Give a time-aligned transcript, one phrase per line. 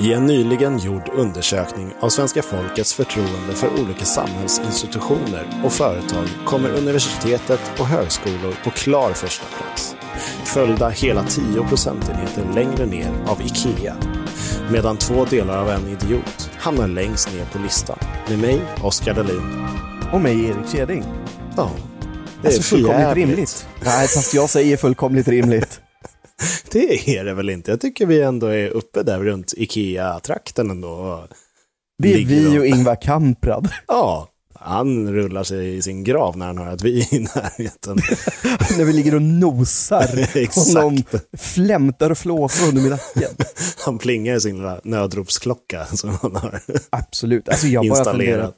[0.00, 6.70] I en nyligen gjord undersökning av svenska folkets förtroende för olika samhällsinstitutioner och företag kommer
[6.70, 9.96] universitetet och högskolor på klar första plats.
[10.44, 13.96] Följda hela 10 procentenheter längre ner av IKEA.
[14.72, 17.98] Medan två delar av en idiot hamnar längst ner på listan.
[18.28, 19.66] Med mig, Oskar Dahlin.
[20.12, 21.04] Och mig, Erik Keding.
[21.56, 21.70] Ja,
[22.42, 23.28] det Alltså är fullkomligt förjävligt.
[23.28, 23.66] rimligt.
[23.84, 25.79] Nej, fast jag säger fullkomligt rimligt.
[26.72, 27.70] Det är det väl inte?
[27.70, 31.24] Jag tycker vi ändå är uppe där runt Ikea-trakten ändå.
[32.02, 33.68] Det är vi och- Ingvar Kamprad.
[33.88, 37.96] Ja, han rullar sig i sin grav när han hör att vi är i närheten.
[38.78, 40.04] När vi ligger och nosar.
[40.56, 41.02] Och någon
[41.38, 43.36] flämtar och flåsar under min nacken.
[43.84, 46.60] Han plingar i sin lilla nödropsklocka som han har
[46.90, 47.48] Absolut.
[47.48, 48.56] Alltså jag bara, funderar, installerat.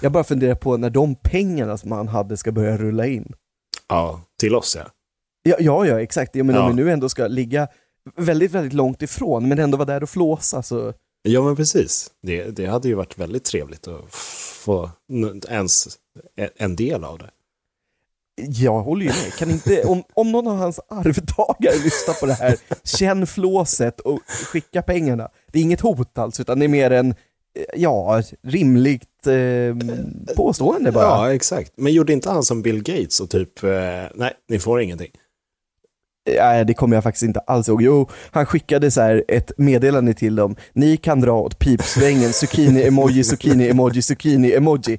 [0.00, 3.32] jag bara funderar på när de pengarna som han hade ska börja rulla in.
[3.88, 4.84] Ja, till oss ja.
[5.48, 6.34] Ja, ja, ja exakt.
[6.36, 6.62] Ja, men Ja.
[6.62, 7.68] om vi nu ändå ska ligga
[8.16, 10.92] väldigt, väldigt långt ifrån, men ändå vara där och flåsa så...
[11.22, 12.10] Ja, men precis.
[12.22, 14.04] Det, det hade ju varit väldigt trevligt att
[14.64, 14.90] få
[15.48, 15.88] ens
[16.56, 17.30] en del av det.
[18.46, 19.32] Jag håller ju med.
[19.38, 24.20] Kan inte, om, om någon av hans arvtagare lyssnar på det här, känn flåset och
[24.26, 25.28] skicka pengarna.
[25.52, 29.76] Det är inget hot alls, utan det är mer en, eh, ja, rimligt eh,
[30.36, 31.04] påstående bara.
[31.04, 31.72] Ja, exakt.
[31.76, 33.70] Men gjorde inte han som Bill Gates och typ, eh,
[34.14, 35.10] nej, ni får ingenting.
[36.26, 37.82] Nej, det kommer jag faktiskt inte alls ihåg.
[37.82, 40.56] Jo, han skickade så här ett meddelande till dem.
[40.72, 44.98] Ni kan dra åt pipsvängen, zucchini-emoji, zucchini-emoji, zucchini-emoji.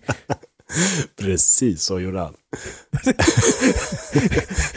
[1.22, 2.34] Precis så gjorde han.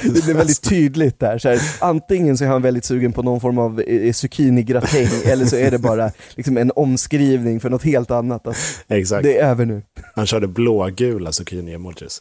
[0.03, 1.39] Det blev väldigt tydligt där.
[1.39, 5.47] Så här, antingen så är han väldigt sugen på någon form av eh, zucchini-gratäng, eller
[5.47, 8.47] så är det bara liksom, en omskrivning för något helt annat.
[8.47, 8.57] Att
[8.89, 9.23] Exakt.
[9.23, 9.83] det är över nu.
[10.15, 12.21] Han körde blågula zucchini-emojis.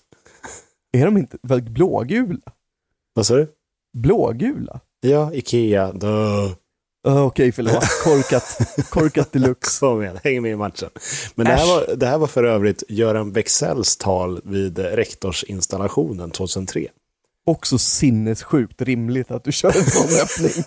[0.94, 2.39] Är de inte blågula?
[3.13, 3.47] Vad sa du?
[3.94, 4.80] Blågula?
[5.02, 6.08] Ja, Ikea, då.
[7.08, 7.73] Uh, Okej, förlåt.
[8.03, 8.58] Korkat,
[8.89, 9.80] korkat deluxe.
[9.80, 10.89] Kom igen, häng med i matchen.
[11.36, 16.88] Men det här, var, det här var för övrigt Göran Bexells tal vid rektorsinstallationen 2003.
[17.46, 20.63] Också sinnessjukt rimligt att du kör en sån öppning.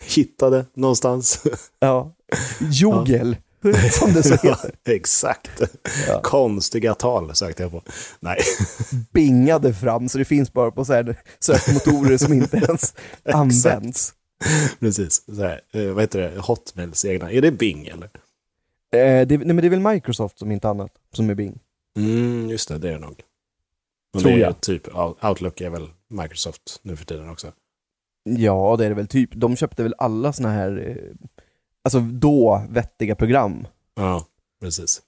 [0.00, 1.42] Hittade någonstans.
[1.78, 2.12] Ja.
[2.70, 3.36] Jogel,
[3.92, 4.70] som det så heter.
[4.88, 5.60] Exakt.
[6.08, 6.20] Ja.
[6.22, 7.82] Konstiga tal sökte jag på.
[8.20, 8.38] Nej,
[9.12, 12.94] Bingade fram, så det finns bara på så här sökmotorer som inte ens
[13.32, 14.14] används.
[14.80, 15.22] precis.
[15.36, 16.40] Så här, eh, vad heter det?
[16.40, 17.30] Hotmails egna.
[17.32, 18.10] Är det Bing eller?
[18.94, 21.58] Eh, det, nej, men det är väl Microsoft som inte annat, som är Bing.
[21.98, 23.22] Mm, just det, det är det nog.
[24.14, 24.60] Och Tror jag.
[24.60, 27.52] Typ, Out- Outlook är väl Microsoft nu för tiden också.
[28.24, 29.30] Ja, det är det väl typ.
[29.34, 31.26] De köpte väl alla såna här, eh,
[31.86, 33.66] alltså då vettiga program.
[33.96, 34.24] Ja,
[34.60, 35.00] precis.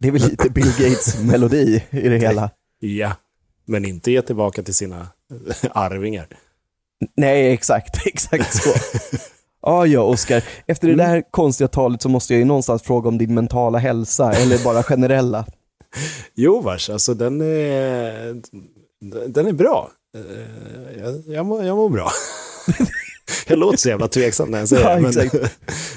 [0.00, 2.50] Det är väl lite Bill Gates melodi i det hela.
[2.80, 3.12] Ja,
[3.66, 5.06] men inte ge tillbaka till sina
[5.70, 6.26] arvingar.
[7.16, 8.70] Nej, exakt, exakt så.
[9.62, 10.44] Ja, ja, Oskar.
[10.66, 14.32] Efter det där konstiga talet så måste jag ju någonstans fråga om din mentala hälsa,
[14.32, 15.46] eller bara generella.
[16.34, 18.42] Jo, vars, alltså den är,
[19.28, 19.90] den är bra.
[20.16, 22.10] Eh, Jag, jag, mår, jag mår bra.
[23.48, 25.30] Jag låter så jävla tveksam när jag säger Ja, det.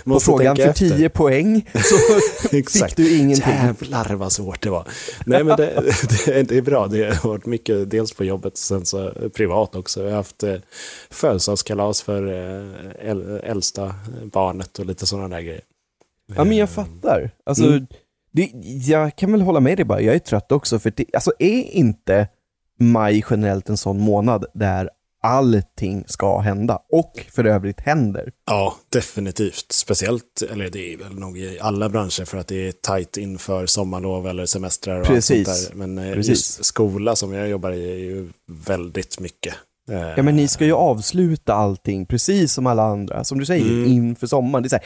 [0.05, 0.13] men.
[0.13, 0.89] På frågan för efter.
[0.89, 3.53] 10 poäng så fick du ingenting.
[3.53, 4.87] Jävlar vad svårt det var.
[5.25, 5.83] Nej men det,
[6.25, 10.03] det, det är bra, det har varit mycket dels på jobbet sen så privat också.
[10.03, 10.55] Jag har haft eh,
[11.09, 13.95] födelsedagskalas för eh, äl, äldsta
[14.31, 15.61] barnet och lite sådana där grejer.
[16.35, 17.31] Ja, men jag fattar.
[17.45, 17.87] Alltså, Mm.
[18.31, 18.49] det,
[18.87, 21.61] jag kan väl hålla med dig bara, jag är trött också, för det, alltså är
[21.63, 22.27] inte
[22.79, 24.89] maj generellt en sån månad där
[25.25, 28.31] allting ska hända, och för övrigt händer?
[28.45, 29.65] Ja, definitivt.
[29.71, 33.65] Speciellt, eller det är väl nog i alla branscher för att det är tajt inför
[33.65, 35.47] sommarlov eller semestrar och Precis.
[35.47, 35.87] allt sånt där.
[35.87, 36.29] Men eh, Precis.
[36.29, 39.53] just skola som jag jobbar i är ju väldigt mycket.
[39.91, 43.65] Eh, Ja men ni ska ju avsluta allting precis som alla andra, som du säger,
[43.71, 43.85] Mm.
[43.91, 44.63] inför sommaren.
[44.63, 44.85] Det är så här,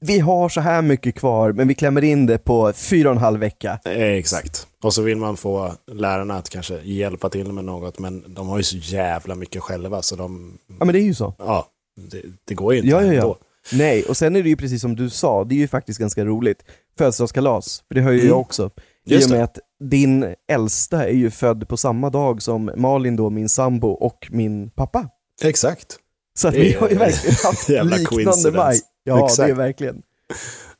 [0.00, 3.22] vi har så här mycket kvar, men vi klämmer in det på fyra och en
[3.22, 3.78] halv vecka.
[3.84, 4.66] Exakt.
[4.82, 8.56] Och så vill man få lärarna att kanske hjälpa till med något, men de har
[8.56, 11.34] ju så jävla mycket själva så de, Ja men det är ju så.
[11.38, 11.66] ja,
[12.10, 13.20] det, det går ju inte Ja, ja, ja.
[13.22, 13.36] ändå.
[13.72, 16.24] Nej, och sen är det ju precis som du sa, det är ju faktiskt ganska
[16.24, 16.64] roligt.
[16.98, 18.28] Födelsedagskalas, för det har ju Mm.
[18.28, 18.70] jag också.
[19.06, 19.44] I och med det.
[19.44, 19.58] att
[19.90, 24.70] din äldsta är ju född på samma dag som Malin då, min sambo, och min
[24.70, 25.08] pappa.
[25.42, 25.96] Exakt.
[26.38, 27.68] Så att vi har ju verkligen haft
[28.08, 28.80] liknande maj.
[29.08, 29.56] Ja, det är Exakt.
[29.56, 30.02] verkligen.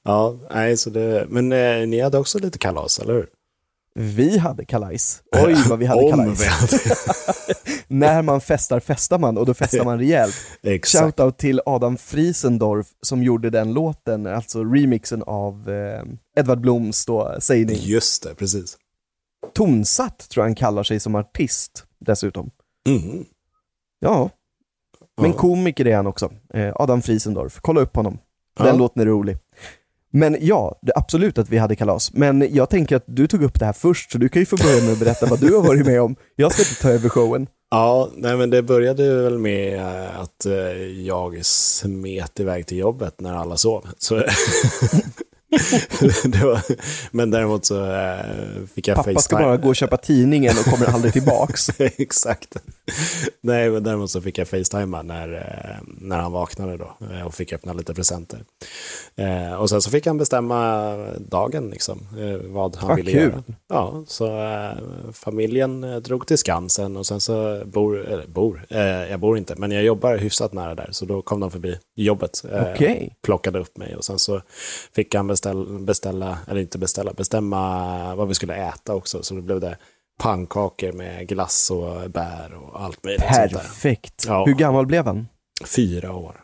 [0.05, 3.27] Ja, nej, så det, men eh, ni hade också lite kalas, eller hur?
[3.95, 5.23] Vi hade kalajs.
[5.37, 6.43] Oj vad vi hade Om kalajs.
[6.43, 6.79] vi hade.
[7.89, 10.35] När man festar, festar man och då festar man rejält.
[10.63, 11.05] Exakt.
[11.05, 16.03] Shoutout till Adam Friesendorf som gjorde den låten, alltså remixen av eh,
[16.41, 17.77] Edvard Bloms då, sägning.
[17.81, 18.77] Just det, precis.
[19.55, 22.51] Tonsatt tror jag han kallar sig som artist dessutom.
[22.89, 23.25] Mm.
[24.01, 24.31] Ja,
[25.23, 26.31] Men komiker är han också.
[26.55, 27.59] Eh, Adam Friesendorf.
[27.61, 28.19] Kolla upp honom.
[28.59, 28.73] Den Ja.
[28.77, 29.37] låten är rolig.
[30.13, 32.13] Men ja, det, absolut att vi hade kalas.
[32.13, 34.57] Men jag tänker att du tog upp det här först, så du kan ju få
[34.57, 36.17] börja med att berätta vad du har varit med om.
[36.37, 37.47] Jag ska inte ta över showen.
[37.71, 40.53] Ja, nej men det började väl med eh, att eh,
[41.07, 43.87] jag smet iväg till jobbet när alla sov.
[43.99, 44.15] Så
[46.45, 46.61] var,
[47.17, 47.87] men däremot så
[48.75, 49.43] fick jag Pappa ska FaceTime.
[49.43, 51.69] bara gå och köpa tidningen och kommer aldrig tillbaks.
[51.79, 52.57] Exakt.
[53.41, 57.35] Nej, men däremot så fick jag facetima när, eh, när han vaknade då eh, och
[57.35, 58.45] fick öppna lite presenter.
[59.17, 62.07] Eh, och sen så fick han bestämma dagen, liksom,
[62.43, 63.21] vad han Vad ville kul.
[63.21, 63.43] göra.
[63.69, 64.29] Ja, så
[65.13, 68.67] familjen drog till Skansen och sen så bor, eller bor,
[69.11, 72.45] jag bor inte, men jag jobbar hyfsat nära där, så då kom de förbi jobbet.
[72.75, 73.17] Okej.
[73.23, 74.43] Plockade upp mig och sen så
[74.93, 79.41] fick han beställa, beställa, eller inte beställa, bestämma vad vi skulle äta också, så då
[79.41, 79.77] blev det
[80.19, 83.23] pannkakor med glass och bär och allt möjligt.
[83.27, 84.25] Perfekt.
[84.27, 84.45] Ja.
[84.47, 85.29] Hur gammal blev han?
[85.65, 86.41] Fyra år.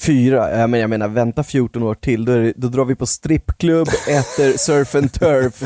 [0.00, 0.58] Fyra?
[0.58, 3.88] Ja, men jag menar, vänta 14 år till, då, det, då drar vi på strippklubb,
[4.08, 5.62] äter surf and turf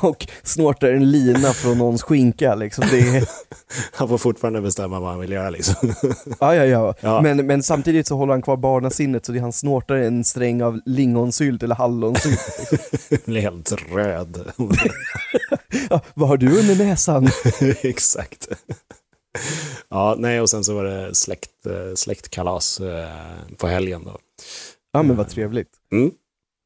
[0.00, 2.54] och snortar en lina från någons skinka.
[2.54, 2.84] Liksom.
[2.90, 3.28] Det
[3.92, 5.94] Han får fortfarande bestämma vad han vill göra liksom.
[6.40, 6.94] ja, ja, ja.
[7.00, 7.20] Ja.
[7.20, 10.80] Men, men samtidigt så håller han kvar barnasinnet, så det han snortar en sträng av
[10.86, 12.40] lingonsylt eller hallonsylt.
[13.24, 14.52] blir helt röd.
[15.90, 17.28] Ja, vad har du under näsan?
[17.82, 18.48] Exakt.
[19.88, 23.08] Ja, nej, och sen så var det släkt, eh, släktkalas eh,
[23.58, 24.18] på helgen då.
[24.92, 25.70] Ja men vad trevligt.
[25.92, 26.10] Mm.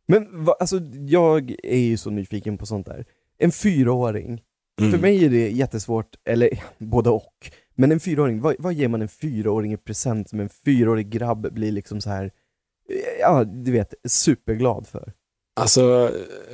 [0.09, 3.05] Men va, alltså, jag är ju så nyfiken på sånt där.
[3.39, 4.43] En fyraåring,
[4.81, 4.93] Mm.
[4.93, 7.51] för mig är det jättesvårt, eller både och.
[7.75, 11.53] Men en fyraåring, vad, vad ger man en fyraåring i present som en fyraårig grabb
[11.53, 15.13] blir liksom så här, eh, ja du vet, superglad för?
[15.61, 16.11] Alltså,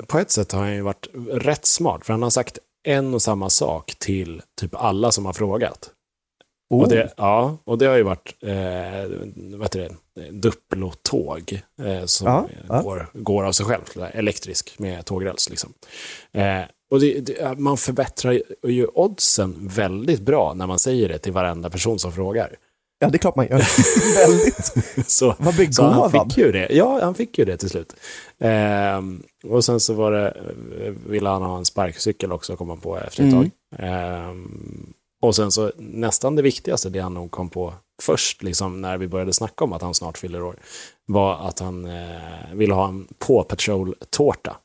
[0.06, 2.58] på ett sätt har han ju varit rätt smart, för han har sagt
[2.88, 5.90] en och samma sak till typ alla som har frågat.
[6.70, 9.18] Oh, Och det, ja, och det har ju varit eh,
[9.58, 9.78] vad heter
[10.14, 12.82] det, Duplo-tåg eh, som Ja, ja.
[12.82, 15.50] Går, går av sig själv, elektrisk med tågräls.
[15.50, 15.72] Liksom.
[16.32, 16.60] Eh,
[16.90, 21.32] och det, det, man förbättrar ju- ju oddsen väldigt bra när man säger det till
[21.32, 22.56] varenda person som frågar.
[23.02, 23.62] Ja det är klart man gör.
[24.26, 24.72] Väldigt.
[25.10, 26.32] Så, Vad så han begåvad.
[26.32, 26.68] fick ju det.
[26.70, 27.96] Ja, han fick ju det till slut.
[28.40, 30.36] Ehm, och sen så var det,
[31.06, 33.50] ville han ha en sparkcykel också, kom han på efter ett Mm.
[33.50, 33.50] tag.
[33.86, 38.98] Ehm, och sen så nästan det viktigaste, det han nog kom på först, liksom, när
[38.98, 40.56] vi började snacka om att han snart fyller år,
[41.06, 44.56] var att han eh, ville ha en Paw Patrol-tårta.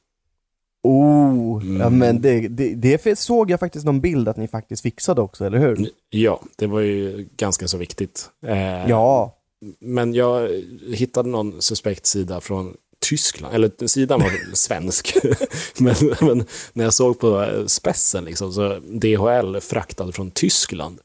[0.88, 1.98] Oh, ja Mm.
[1.98, 5.58] men det, det, det såg jag faktiskt någon bild att ni faktiskt fixade också, eller
[5.58, 5.90] hur?
[6.10, 8.30] Ja, det var ju ganska så viktigt.
[8.46, 9.34] Eh, Ja,
[9.80, 10.50] Men jag
[10.94, 12.74] hittade någon suspekt sida från
[13.10, 15.18] Tyskland, eller sidan var svensk.
[15.80, 21.00] men, men när jag såg på spessen, liksom, så DHL fraktad från Tyskland.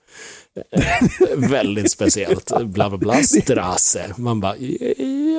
[1.37, 2.53] Väldigt speciellt.
[2.65, 4.15] Bla bla bla, Strasse.
[4.17, 4.57] Man bara,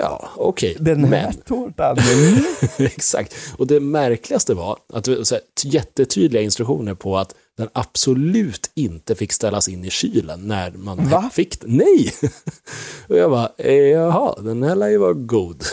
[0.02, 0.78] ja, okej.
[0.80, 1.98] den här Men, tårtan.
[2.78, 3.36] exakt.
[3.58, 9.34] Och det märkligaste var att det var jättetydliga instruktioner på att den absolut inte fick
[9.34, 11.30] ställas in i kylen när man Va?
[11.34, 11.78] fick den.
[11.78, 12.14] Nej!
[13.08, 15.64] Och jag bara, jaha, den här lär ju vara god.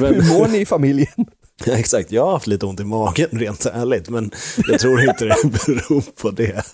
[0.00, 1.26] men, Hur mår ni i familjen?
[1.66, 4.30] Ja, exakt, jag har haft lite ont i magen rent ärligt, men
[4.68, 5.36] jag tror inte det
[5.66, 6.64] beror på det.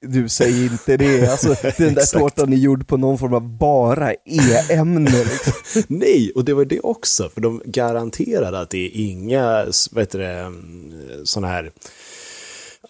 [0.00, 1.48] Du säger inte det, alltså
[1.78, 5.82] den där tårtan är gjord på någon form av bara e-ämne liksom.
[5.88, 10.18] Nej, och det var det också, för de garanterade att det är inga, vad heter
[10.18, 10.52] det,
[11.24, 11.70] sådana här,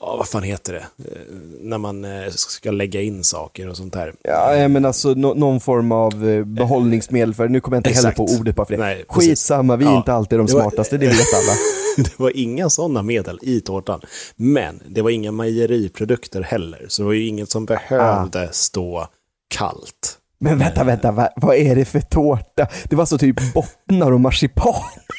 [0.02, 1.20] ja vad fan heter det, Eh,
[1.60, 4.14] när man eh, ska lägga in saker och sånt där.
[4.22, 8.10] Ja, men alltså nå- någon form av eh, behållningsmedel för, nu kommer jag inte heller
[8.12, 8.80] på ordet bara för det.
[8.82, 9.28] Nej, precis.
[9.30, 9.96] Skitsamma, vi är Ja.
[9.96, 11.52] inte alltid de Det var- smartaste, det vet alla.
[11.96, 14.00] Det var inga sådana medel i tårtan.
[14.36, 16.86] Men det var inga mejeriprodukter heller.
[16.88, 19.06] Så det var ju inget som behövde stå
[19.54, 20.18] kallt.
[20.40, 22.66] Men vänta, vänta, va, vad är det för tårta?
[22.84, 24.74] Det var så typ bottnar och marsipan.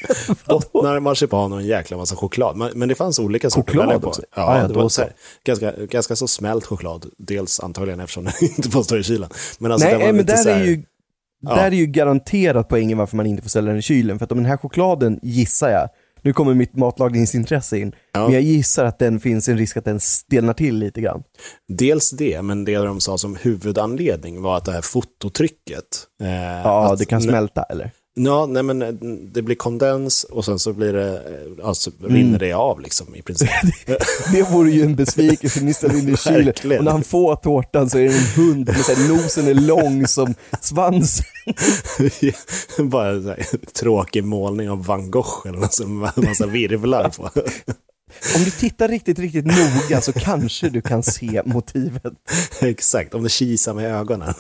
[0.48, 2.58] Bottnar, marsipan och en jäkla massa choklad.
[2.76, 4.22] Men, det fanns olika sorter Choklad också?
[4.36, 5.02] Ja, Ah, ja, det var så.
[5.02, 5.12] här,
[5.46, 7.06] ganska, ganska så smält choklad.
[7.18, 9.30] Dels antagligen eftersom den inte får stå i kylen.
[9.60, 10.84] Men alltså, Nej, men där här- är ju
[11.46, 11.56] Ja.
[11.56, 14.32] Där är ju garanterat poängen varför man inte får ställa den i kylen, för att
[14.32, 15.90] om den här chokladen, gissar jag,
[16.22, 18.24] nu kommer mitt matlagningsintresse in, Ja.
[18.24, 21.24] men jag gissar att den finns en risk att den stelnar till lite grann.
[21.68, 25.86] Dels det, men det de sa som huvudanledning var att det här fototrycket.
[26.22, 26.30] Eh,
[26.64, 27.92] Ja, det kan smälta eller?
[28.16, 28.90] Ja, nej men eh,
[29.34, 32.38] det blir kondens och sen så blir det, eh, alltså rinner Mm.
[32.40, 33.50] det av liksom i princip.
[34.32, 37.90] Det vore ju en besvikelse, ni ställer in i kylen och när han får tårtan
[37.90, 41.26] så är det en hund med så här, nosen är lång som svansen.
[42.90, 43.36] Bara en
[43.80, 47.30] tråkig målning av van Gogh eller en massa virvlar på.
[48.36, 52.14] Om du tittar riktigt, riktigt noga så kanske du kan se motivet
[52.62, 54.34] Exakt, om du kisar med ögonen.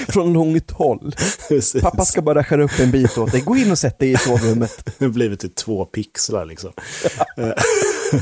[0.08, 1.14] från långt håll.
[1.48, 1.82] Precis.
[1.82, 3.40] Pappa ska bara skära upp en bit åt dig.
[3.40, 4.84] Gå in och sätt dig i sovrummet.
[4.98, 6.72] Det har blivit till två pixlar liksom.
[7.36, 7.52] Eh,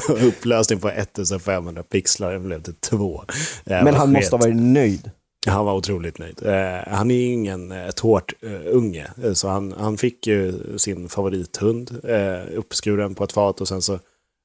[0.27, 3.25] Upplösning på 1500 pixlar, det blev till två.
[3.65, 5.11] Jävla Men han måste ha varit nöjd.
[5.47, 6.47] Han var otroligt nöjd.
[6.47, 12.01] Eh, han är ju ingen eh, tårtunge, eh, så han, han fick ju sin favorithund
[12.05, 13.99] eh, uppskuren på ett fat och sen så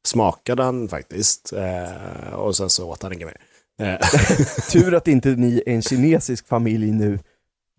[0.07, 1.53] smakade han faktiskt.
[1.53, 3.37] Eh, och sen så åt han inget mer.
[3.81, 3.99] Eh,
[4.71, 7.19] Tur att inte ni är en kinesisk familj nu.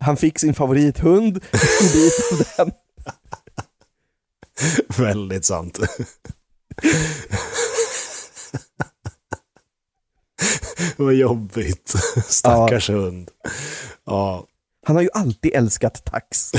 [0.01, 1.41] Han fick sin favorithund,
[1.81, 2.73] en bit av den.
[5.07, 5.79] väldigt sant.
[10.97, 11.95] Vad jobbigt.
[12.29, 13.31] Stackars hund.
[14.05, 14.47] Ja,
[14.87, 16.53] Han har ju alltid älskat tax.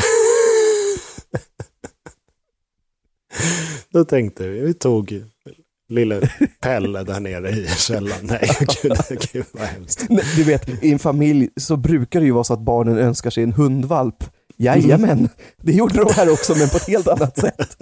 [3.90, 5.24] då tänkte vi, vi tog
[5.90, 6.30] lille
[6.62, 8.20] Pelle där nere i källaren.
[8.26, 8.50] Nej,
[8.84, 8.98] gud,
[9.34, 10.06] gud vad hemskt.
[10.10, 13.30] Nej, Du vet, i en familj så brukar det ju vara så att barnen önskar
[13.30, 14.24] sig en hundvalp.
[14.58, 15.30] Jajamän,
[15.62, 17.78] det gjorde de här också men på ett helt annat sätt.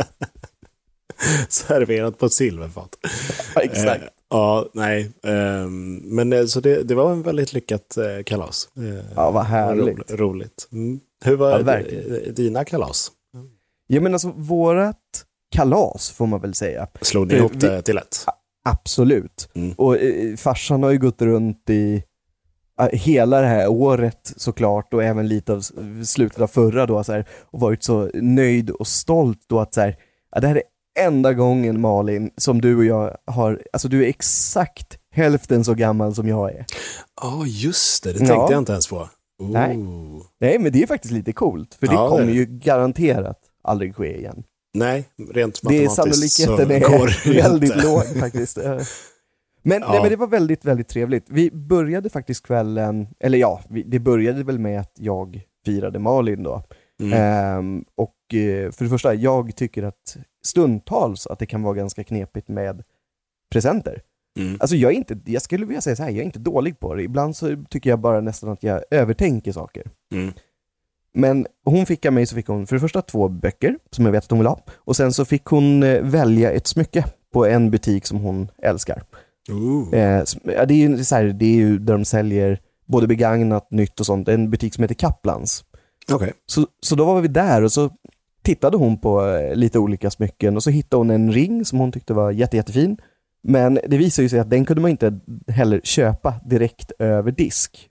[1.50, 2.96] Serverat på ett silverfat.
[3.56, 4.04] Ja, exakt.
[4.04, 5.12] Eh, ja, nej.
[5.24, 8.70] ehm, men eh, så det, det var en väldigt lyckat eh, kalas.
[8.78, 10.12] Eh, Ja, vad härligt.
[10.12, 10.68] ro, roligt.
[10.72, 11.00] Mm.
[11.26, 13.12] Hur var Ja, dina kalas?
[13.88, 14.98] Ja men alltså vårat
[15.54, 16.88] kalas får man väl säga.
[17.02, 18.26] Slog ni ihop det till ett?
[18.66, 19.50] Absolut.
[19.56, 19.74] Mm.
[19.78, 22.04] Och eh, farsan har ju gått runt i
[22.82, 25.62] eh, hela det här året såklart och även lite av
[26.06, 29.82] slutet av förra då så här, och varit så nöjd och stolt då att så
[29.82, 29.96] här,
[30.32, 30.64] ja, det här är
[31.08, 36.16] enda gången Malin som du och jag har, alltså du är exakt hälften så gammal
[36.16, 36.66] som jag är.
[37.22, 38.14] Ja, just det.
[38.14, 38.28] Det Ja.
[38.28, 38.96] tänkte jag inte ens på.
[39.40, 39.50] Oh.
[39.52, 39.78] Nej.
[40.40, 42.32] Nej men det är faktiskt lite coolt, för det Ja, kommer det.
[42.32, 44.44] ju garanterat aldrig ske igen.
[44.74, 47.88] Nej, rent Det är matematiskt så sannolikheten går är det ju väldigt inte.
[47.88, 48.58] låg faktiskt.
[48.58, 48.80] Eh.
[49.66, 49.92] Men, Ja.
[49.92, 51.26] nej, men det var väldigt, väldigt trevligt.
[51.30, 56.44] Vi började faktiskt kvällen, eller ja, vi, det började väl med att jag firade Malin
[56.44, 56.64] då.
[57.02, 57.14] Mm.
[57.14, 62.04] Ehm, och eh, för det första, jag tycker att stundtals att det kan vara ganska
[62.04, 62.84] knepigt med
[63.52, 64.02] presenter.
[64.40, 64.58] Mm.
[64.60, 66.96] Alltså jag är inte, jag skulle vilja säga så här, jag är inte dålig på
[66.96, 67.04] det.
[67.04, 69.84] Ibland så tycker jag bara nästan att jag övertänker saker.
[70.14, 70.34] Mm.
[71.14, 74.12] Men hon fick av mig så fick hon för det första två böcker som jag
[74.12, 74.60] vet att hon vill ha.
[74.76, 79.04] Och sen så fick hon eh, välja ett smycke på en butik som hon älskar.
[79.94, 84.00] Eh, det, är ju så här, det är ju där de säljer både begagnat, nytt
[84.00, 84.28] och sånt.
[84.28, 85.64] En butik som heter Kaplans.
[86.12, 86.34] Okej.
[86.46, 87.90] Så, så då var vi där och så
[88.42, 91.92] tittade hon på eh, lite olika smycken och så hittade hon en ring som hon
[91.92, 92.98] tyckte var jätte, jättefin.
[93.44, 97.90] Men det visade ju sig att den kunde man inte heller köpa direkt över disk.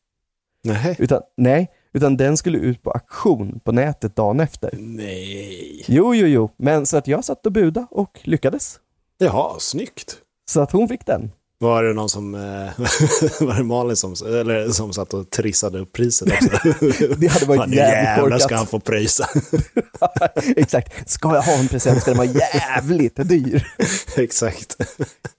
[0.65, 0.97] Nej.
[0.99, 4.71] Utan, nej, utan den skulle ut på auktion på nätet dagen efter.
[4.79, 5.85] Nej.
[5.89, 6.51] Jo, jo, jo.
[6.57, 8.81] Men så att jag satt och buda och lyckades.
[9.19, 10.19] Jaha, snyggt.
[10.51, 11.33] Så att hon fick den.
[11.63, 12.41] Var det någon som, eh,
[13.47, 16.49] var det Malin som, eller som satt och trissade upp priset också?
[17.19, 18.43] Det hade varit Ja, nu jävligt korkat.
[18.43, 19.29] ska han få pröjsa.
[20.57, 21.11] Exakt.
[21.11, 23.67] Ska jag ha en present ska den vara jävligt dyr.
[24.17, 24.77] Exakt.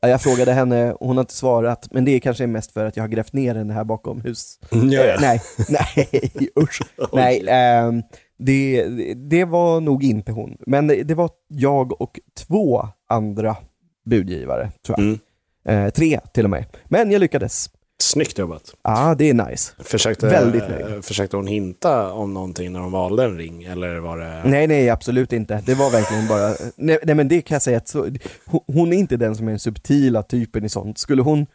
[0.02, 2.86] Ja, Jag frågade henne och hon har inte svarat, men det är kanske mest för
[2.86, 4.60] att jag har grävt ner henne här bakom hus.
[4.70, 5.04] Ja, ja.
[5.04, 6.82] Eh, Nej, nej, usch.
[7.14, 8.02] Nej, ehm,
[8.40, 10.58] det, det var nog inte hon.
[10.68, 13.56] Men det det var jag och två andra
[14.06, 15.06] budgivare, tror jag.
[15.08, 15.20] Mm.
[15.66, 16.66] Eh, tre till och med.
[16.86, 17.70] Men jag lyckades.
[18.02, 18.74] Snyggt jobbat.
[18.84, 19.72] Ja, det är nice.
[19.80, 21.06] Försökte, Väldigt nöjd.
[21.06, 23.64] försökte hon hinta om någonting när hon valde en ring?
[23.64, 24.44] Eller var det...
[24.50, 25.64] Nej, nej, absolut inte.
[25.66, 26.54] Det var verkligen bara...
[26.76, 28.10] Nej, nej men det kan jag säga att så,
[28.68, 30.98] hon- är inte den som är den subtila typen i sånt.
[30.98, 31.46] Skulle hon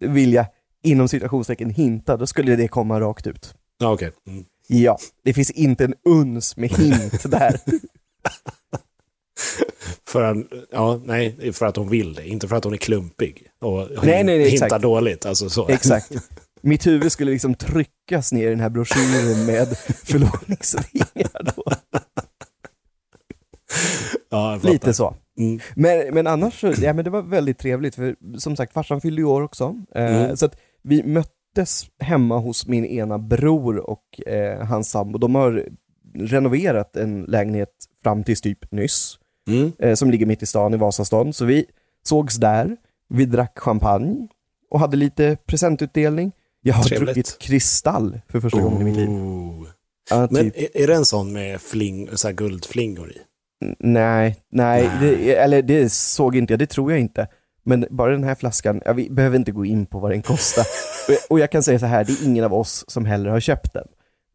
[0.00, 0.46] vilja,
[0.82, 3.54] inom citationstecken, hinta, då skulle det komma rakt ut.
[3.78, 4.12] Ja, okej.
[4.28, 4.44] Mm.
[4.68, 7.60] Ja, det finns inte en uns med hint där.
[10.08, 13.46] För, en- ja, nej, för att hon vill det, inte för att hon är klumpig.
[13.60, 14.82] Och Nej, nej, nej, hintar exakt.
[14.82, 15.26] dåligt.
[15.26, 15.68] Alltså så.
[15.68, 16.12] Exakt.
[16.62, 21.62] Mitt huvud skulle liksom tryckas ner i den här broschyren med förlovningsringar då.
[24.30, 24.60] Ja.
[24.62, 25.14] Lite så.
[25.38, 25.60] Mm.
[25.76, 29.26] Men, men annars ja men det var väldigt trevligt för som sagt farsan fyllde ju
[29.26, 29.76] år också.
[29.94, 30.36] Eh, Mm.
[30.36, 35.18] Så att vi möttes hemma hos min ena bror och eh, hans sambo.
[35.18, 35.68] De har
[36.14, 39.18] renoverat en lägenhet fram tills typ nyss.
[39.48, 39.72] Mm.
[39.78, 41.32] eh, som ligger mitt i stan i Vasastan.
[41.32, 41.64] Så vi
[42.04, 42.76] sågs där,
[43.08, 44.28] vi drack champagne
[44.70, 46.32] och hade lite presentutdelning.
[46.62, 47.06] Jag har Trevligt.
[47.14, 49.08] druckit kristall för första gången i mitt liv.
[49.08, 49.66] Oh.
[50.10, 50.76] Ja, Men typ.
[50.76, 53.16] är, det en sån med fling, så guldflingor i?
[53.64, 55.16] N- Nej, nej, Nej.
[55.16, 57.28] Det, eller det såg inte jag, det tror jag inte.
[57.64, 60.64] Men bara den här flaskan, ja, vi behöver inte gå in på vad den kostar.
[61.08, 63.40] och, och jag kan säga så här, det är ingen av oss som heller har
[63.40, 63.86] köpt den.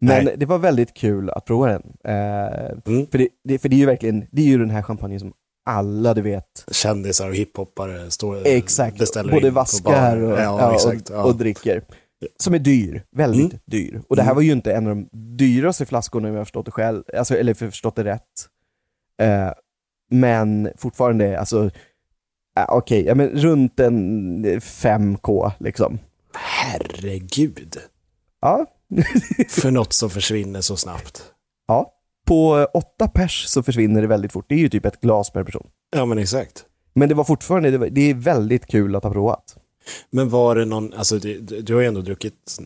[0.04, 0.36] Men Nej.
[0.38, 1.84] det var väldigt kul att prova den.
[2.04, 3.08] Eh, Mm.
[3.12, 5.34] för, det, det, för det är ju verkligen, det är ju den här champagnen som
[5.66, 10.74] alla, du vet, Kändisar och hiphoppare står exakt, beställer både in vaskar och, ja, ja,
[10.76, 11.24] exakt, och, ja.
[11.24, 11.82] och dricker.
[12.40, 13.60] Som är dyr, väldigt Mm.
[13.66, 14.02] dyr.
[14.08, 14.36] Och det här Mm.
[14.36, 17.36] var ju inte en av de dyraste flaskorna om jag har förstått det själv, alltså,
[17.38, 18.48] eller för förstått det rätt.
[19.22, 19.52] Eh,
[20.12, 21.66] men fortfarande, alltså,
[22.60, 26.00] eh, okej, ja, men runt en 5K liksom.
[26.36, 27.78] Herregud.
[28.42, 28.66] Ja,
[29.50, 31.24] För något som försvinner så snabbt.
[31.68, 31.90] ja.
[32.28, 34.46] På eh, åtta pers så försvinner det väldigt fort.
[34.50, 35.68] Det är ju typ ett glas per person.
[35.96, 36.66] Ja, men exakt.
[36.94, 39.56] Men det var fortfarande, det, var, det är väldigt kul att ha provat.
[40.10, 42.58] Men var det någon, alltså du, du har ju ändå druckit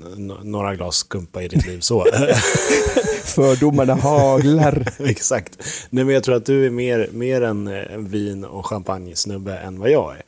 [0.44, 2.06] några glas skumpa i ditt liv så.
[3.24, 4.94] Fördomarna haglar.
[5.10, 5.58] Exakt.
[5.90, 9.80] Nej, men jag tror att du är mer, mer en, en vin och champagne-snubbe än
[9.80, 10.22] vad jag är.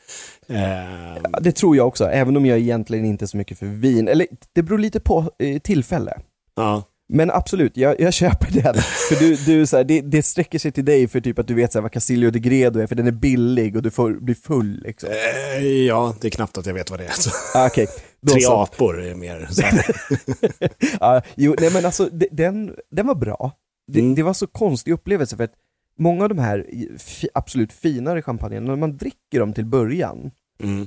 [1.40, 4.08] Det tror jag också, även om jag egentligen inte är så mycket för vin.
[4.08, 6.18] Eller det beror lite på eh, tillfälle.
[6.56, 8.74] ja, Men absolut, jag, jag köper den.
[9.08, 11.54] För du, du, så här, det, det sträcker sig till dig för typ att du
[11.54, 14.12] vet så här, vad Casilio de Gredo är, för den är billig och du får
[14.12, 15.08] bli full liksom.
[15.10, 17.10] eh, ja, det är knappt att jag vet vad det är.
[17.12, 17.30] Så.
[17.58, 17.86] Ah, Okej,
[18.20, 18.56] då Tre så.
[18.56, 19.62] apor är mer så.
[21.00, 23.52] Ja, jo, nej men alltså de- den, den var bra.
[23.92, 24.14] Det, Mm.
[24.14, 25.52] det var så konstig upplevelse för att
[25.98, 26.66] många av de här
[26.98, 30.30] fi, absolut finare champagnerna, när man dricker dem till början,
[30.62, 30.86] Mm.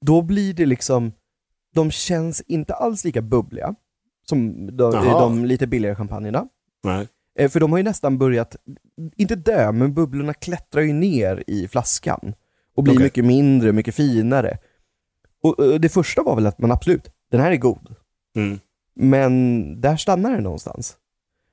[0.00, 1.12] då blir det liksom,
[1.74, 3.74] de känns inte alls lika bubbliga
[4.28, 6.48] som de, de lite billigare champagnerna.
[6.84, 7.08] Nej.
[7.38, 8.56] Eh, För de har ju nästan börjat,
[9.16, 12.34] inte dö, men bubblorna klättrar ju ner i flaskan
[12.76, 13.04] och blir Okej.
[13.04, 14.58] mycket mindre, mycket finare.
[15.42, 17.94] Och eh, det första var väl att man absolut, den här är god,
[18.36, 18.58] Mm.
[18.94, 20.96] men där stannar den någonstans.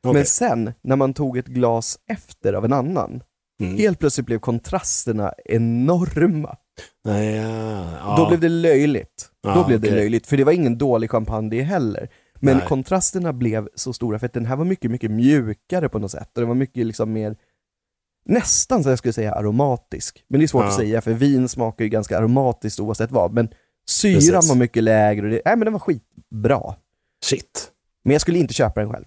[0.04, 0.14] Okej.
[0.14, 3.24] Men sen, när man tog ett glas efter av en annan,
[3.62, 3.78] Mm.
[3.78, 6.56] helt plötsligt blev kontrasterna enorma.
[7.04, 7.20] Ja.
[7.24, 8.16] ja.
[8.18, 9.30] Då blev det löjligt.
[9.42, 10.00] Ja, Då blev det okej.
[10.00, 12.10] löjligt, för det var ingen dålig champagne det heller.
[12.36, 12.68] Men Nej.
[12.68, 16.30] kontrasterna blev så stora för att den här var mycket, mycket mjukare på något sätt.
[16.36, 17.36] Och den var mycket liksom mer,
[18.26, 20.24] nästan så jag skulle säga aromatisk.
[20.28, 23.34] Men det är svårt att säga för vin smakar ju ganska aromatiskt oavsett vad.
[23.34, 23.50] Men
[23.90, 24.50] syran Precis.
[24.50, 26.76] var mycket lägre och det, nej men den var skitbra.
[27.26, 27.72] Shit.
[28.04, 29.06] Men jag skulle inte köpa den själv.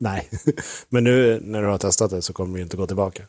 [0.00, 0.28] Nej.
[0.88, 3.22] Men nu när du har testat det så kommer du inte gå tillbaka.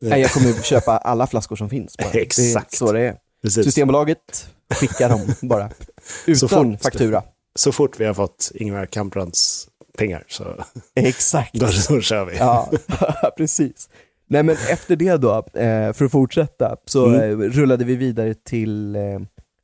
[0.00, 1.96] Nej, jag kommer köpa alla flaskor som finns.
[1.96, 2.08] Bara.
[2.12, 2.70] Exakt.
[2.70, 3.16] Det är så det är.
[3.42, 3.64] Precis.
[3.64, 5.70] Systembolaget skickar dem bara.
[6.26, 7.22] Utan fort- faktura.
[7.56, 10.64] Så fort vi har fått Ingvar Kamprads pengar så
[10.94, 11.54] Exakt.
[11.54, 12.36] då, då kör vi.
[12.36, 12.70] Ja,
[13.36, 13.88] precis.
[14.26, 17.42] Nej men efter det då, eh, för att fortsätta, så Mm.
[17.42, 19.02] eh, rullade vi vidare till eh,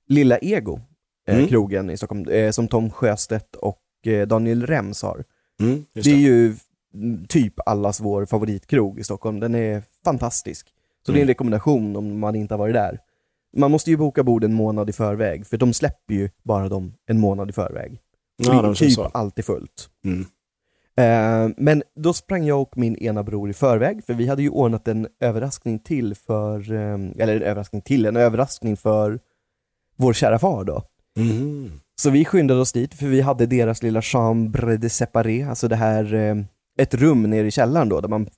[0.09, 0.81] Lilla Ego,
[1.29, 1.49] Mm.
[1.49, 3.79] krogen i Stockholm, som Tom Sjöstedt och
[4.27, 5.25] Daniel Rems har.
[5.61, 6.21] Mm, just Det är det.
[6.23, 6.55] ju
[6.95, 10.69] mm, typ allas vår favoritkrog i Stockholm, den är fantastisk.
[11.07, 11.29] Så det är en Mm.
[11.29, 12.99] rekommendation om man inte har varit där.
[13.57, 16.95] Man måste ju boka bord en månad i förväg, för de släpper ju bara dem
[17.07, 17.99] en månad i förväg.
[18.45, 19.05] Så Ja, det är typ så.
[19.05, 19.89] alltid fullt.
[20.05, 20.27] Mm.
[20.97, 24.49] Eh, men då sprang jag och min ena bror i förväg, för vi hade ju
[24.51, 29.21] ordnat en överraskning till för, eh, eller en överraskning till, en överraskning för
[29.97, 30.83] vår kära far då.
[31.19, 31.81] Mhm.
[32.01, 35.77] Så vi skyndade oss dit, för vi hade deras lilla chambre de séparé, alltså det
[35.77, 36.37] här, eh,
[36.79, 38.29] ett rum nere i källaren då, där man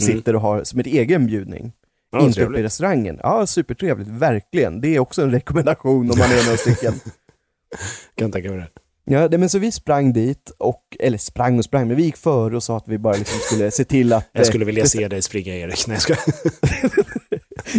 [0.00, 1.60] sitter och har som ett egen bjudning.
[1.60, 1.72] Mm.
[2.12, 3.20] Ja, inte uppe i restaurangen.
[3.22, 4.80] Ja, supertrevligt, verkligen.
[4.80, 6.94] Det är också en rekommendation om man är några stycken.
[8.14, 8.68] Kan tänka mig det.
[9.04, 12.16] Ja, det, men så vi sprang dit, och, eller sprang och sprang, men vi gick
[12.16, 14.28] före och sa att vi bara liksom skulle se till att...
[14.32, 15.86] Jag skulle eh, vilja bestä- se dig springa Erik.
[15.86, 16.14] Nej, jag ska.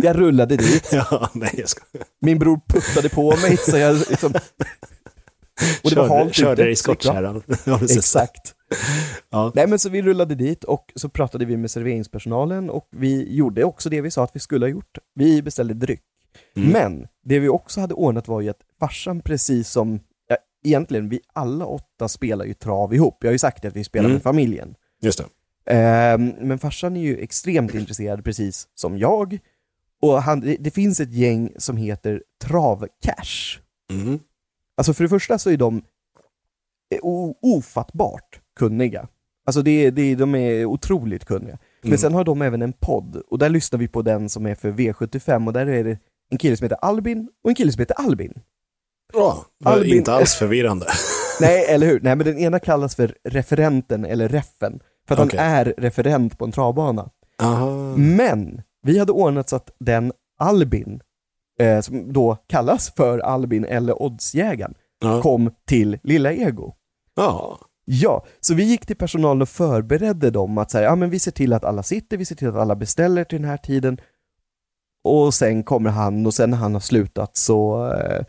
[0.03, 1.81] Jag rullade dit, ja, nej, jag ska.
[2.21, 4.33] min bror puttade på mig så jag liksom...
[5.83, 6.75] Och det var halt körde ute, i bra.
[6.75, 7.43] skottkärran.
[7.81, 8.55] Exakt.
[9.31, 9.51] Ja.
[9.55, 13.63] Nej men så vi rullade dit och så pratade vi med serveringspersonalen och vi gjorde
[13.63, 14.97] också det vi sa att vi skulle ha gjort.
[15.15, 16.01] Vi beställde dryck.
[16.57, 16.69] Mm.
[16.69, 21.19] Men det vi också hade ordnat var ju att farsan precis som, ja, egentligen vi
[21.33, 23.17] alla åtta spelar ju trav ihop.
[23.21, 24.13] Jag har ju sagt att vi spelar Mm.
[24.13, 24.75] med familjen.
[25.01, 25.17] Just
[25.65, 25.73] det.
[25.73, 29.39] Ehm, men farsan är ju extremt intresserad precis som jag.
[30.01, 33.59] Och han, det, det finns ett gäng som heter Travcash.
[33.91, 34.19] Mm.
[34.79, 35.77] Alltså för det första så är de
[36.95, 36.99] eh,
[37.41, 39.07] ofattbart kunniga.
[39.45, 41.57] Alltså det, det, de är otroligt kunniga.
[41.81, 41.97] Men Mm.
[41.97, 44.71] sen har de även en podd, och där lyssnar vi på den som är för
[44.71, 45.97] V75, och där är det
[46.31, 48.33] en kille som heter Albin och en kille som heter Albin.
[49.13, 50.85] Var Albin- inte alls förvirrande.
[51.41, 51.99] Nej, eller hur?
[52.01, 55.39] Nej, men den ena kallas för referenten, eller reffen, för att Okej.
[55.39, 57.09] han är referent på en travbana.
[57.41, 57.95] Aha.
[57.97, 61.01] Men vi hade ordnat så att den Albin,
[61.59, 65.21] eh, som då kallas för Albin eller Oddsjägaren, Ja.
[65.21, 66.73] kom till Lilla Ego.
[67.15, 67.59] ja.
[67.91, 71.31] Ja, så vi gick till personalen och förberedde dem att säga, ja men vi ser
[71.31, 73.97] till att alla sitter, vi ser till att alla beställer till den här tiden.
[75.03, 78.25] Och sen kommer han och sen när han har slutat så eh,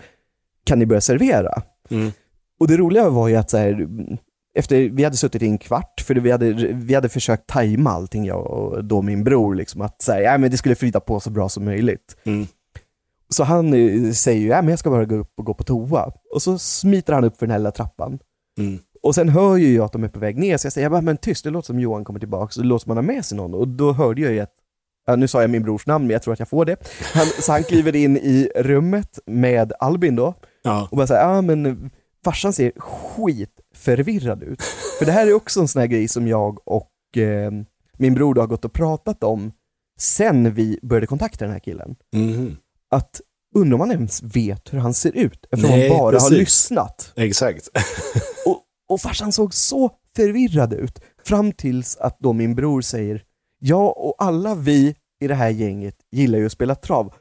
[0.64, 1.62] kan ni börja servera.
[1.90, 2.10] Mm.
[2.60, 3.86] Och det roliga var ju att så här,
[4.54, 8.24] efter, vi hade suttit i en kvart, för vi hade, vi hade försökt tajma allting
[8.24, 11.30] jag och då min bror, liksom, att säga, ja, men det skulle flyta på så
[11.30, 12.16] bra som möjligt.
[12.24, 12.46] Mm.
[13.34, 15.64] Så han eh, säger ju, ja, men jag ska bara gå upp och gå på
[15.64, 16.12] toa.
[16.34, 18.18] Och så smiter han upp för den här lilla trappan.
[18.58, 18.78] Mm.
[19.02, 20.92] Och sen hör ju jag att de är på väg ner, så jag säger, jag
[20.92, 23.24] bara, men tyst, det låter som Johan kommer tillbaka, det låter som han har med
[23.24, 23.54] sig någon.
[23.54, 24.52] Och då hörde jag ju att,
[25.06, 26.76] ja, nu sa jag min brors namn, men jag tror att jag får det.
[27.14, 30.88] Han, så han kliver in i rummet med Albin då, Ja.
[30.90, 31.90] och bara säger, ja men
[32.24, 34.62] farsan ser skitförvirrad ut.
[34.98, 37.52] För det här är också en sån här grej som jag och eh,
[37.98, 39.52] min bror då har gått och pratat om
[40.00, 41.96] sen vi började kontakta den här killen.
[42.14, 42.56] Mhm.
[42.90, 43.20] Att
[43.54, 46.30] undrar han ens vet hur han ser ut, eftersom Nej, han bara har precis.
[46.38, 47.12] lyssnat.
[47.16, 47.68] Exakt.
[48.46, 53.22] Och, och farsan såg så förvirrad ut, fram tills att då min bror säger,
[53.60, 57.12] ja och alla vi i det här gänget gillar ju att spela trav.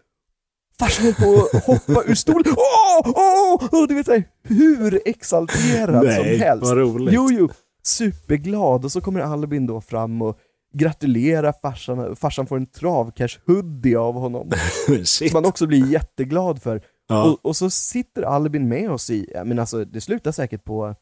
[0.79, 6.05] Farsan höll på att hoppa ur stolen, åh, åh, åh, du vet såhär, hur exalterad
[6.05, 6.63] Nej, som helst.
[6.65, 7.13] vad roligt.
[7.13, 7.49] Jo, jo,
[7.84, 10.38] superglad och så kommer Albin då fram och
[10.73, 14.51] gratulerar farsan, farsan får en travcash-hoodie av honom.
[15.03, 16.82] Som han också blir jätteglad för.
[17.08, 17.23] Ja.
[17.32, 20.95] Och, och så sitter Albin med oss i, men alltså det slutar säkert på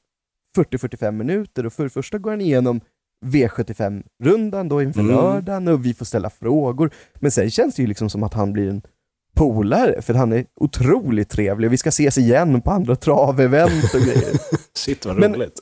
[0.58, 2.82] 40-45 minuter och för det första går han igenom
[3.26, 5.16] V75-rundan då inför Mm.
[5.16, 6.92] lördagen och vi får ställa frågor.
[7.16, 8.82] Men sen känns det ju liksom som att han blir en
[9.36, 14.02] polare, för han är otroligt trevlig och vi ska ses igen på andra travevent och
[14.02, 14.34] grejer.
[14.78, 15.60] Shit vad Men- roligt.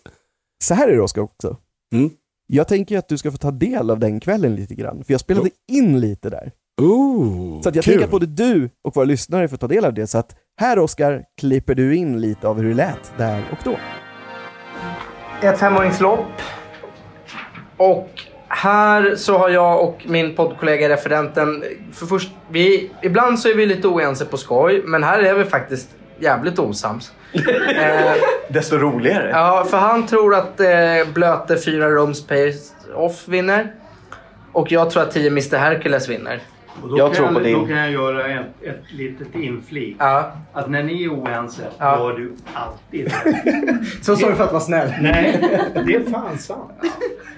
[0.63, 1.57] Så här är det Oskar också.
[1.93, 2.09] Mm.
[2.47, 5.21] Jag tänker att du ska få ta del av den kvällen lite grann, för jag
[5.21, 6.51] spelade in lite där.
[6.81, 7.93] Ooh, Så att jag kul.
[7.93, 10.79] tänker att både du och våra lyssnare får ta del av det, så att här
[10.79, 13.75] Oskar klipper du in lite av hur det lät där och då.
[15.47, 16.25] ett femåringslopp.
[17.77, 18.09] Och
[18.47, 23.65] här så har jag och min poddkollega referenten, för först, vi, ibland så är vi
[23.65, 27.11] lite oense på skoj, men här är vi faktiskt jävligt osams.
[27.33, 28.13] Eh,
[28.47, 29.29] Desto roligare.
[29.29, 30.67] ja, för han tror att eh,
[31.13, 33.67] Blöte 4 Rooms Pace Off vinner.
[34.51, 36.39] Och jag tror att 10 Mr Hercules vinner.
[36.83, 37.59] Och då Jag kan tror på jag, din.
[37.59, 39.95] Då kan jag göra ett, ett litet inflik.
[39.99, 40.31] Ja.
[40.53, 41.95] Att när ni är oense, Ja.
[41.97, 43.45] då har du alltid rätt.
[44.05, 44.89] Så sa du för att vara snäll.
[45.01, 45.39] Nej,
[45.85, 46.71] det är fan sant.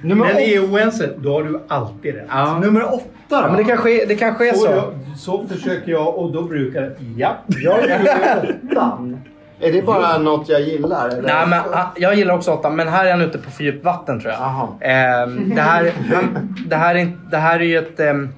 [0.01, 2.25] när ni är oense, då har du alltid rätt.
[2.29, 2.59] Ja.
[2.59, 3.35] Nummer åtta då?
[3.35, 4.71] Ja, men det kanske, det kanske är Så, så.
[4.71, 6.95] jag, så försöker jag och då brukar.
[7.17, 9.21] Ja, jag är åttan.
[9.59, 11.09] Är det bara något jag gillar?
[11.09, 11.21] Eller?
[11.21, 13.85] Nej, men, ah, jag gillar också åttan, men här är han ute på för djupt
[13.85, 14.41] vatten tror jag.
[14.81, 17.99] Ehm, det, här, han, det, här är, det här är ju ett...
[17.99, 18.29] ehm,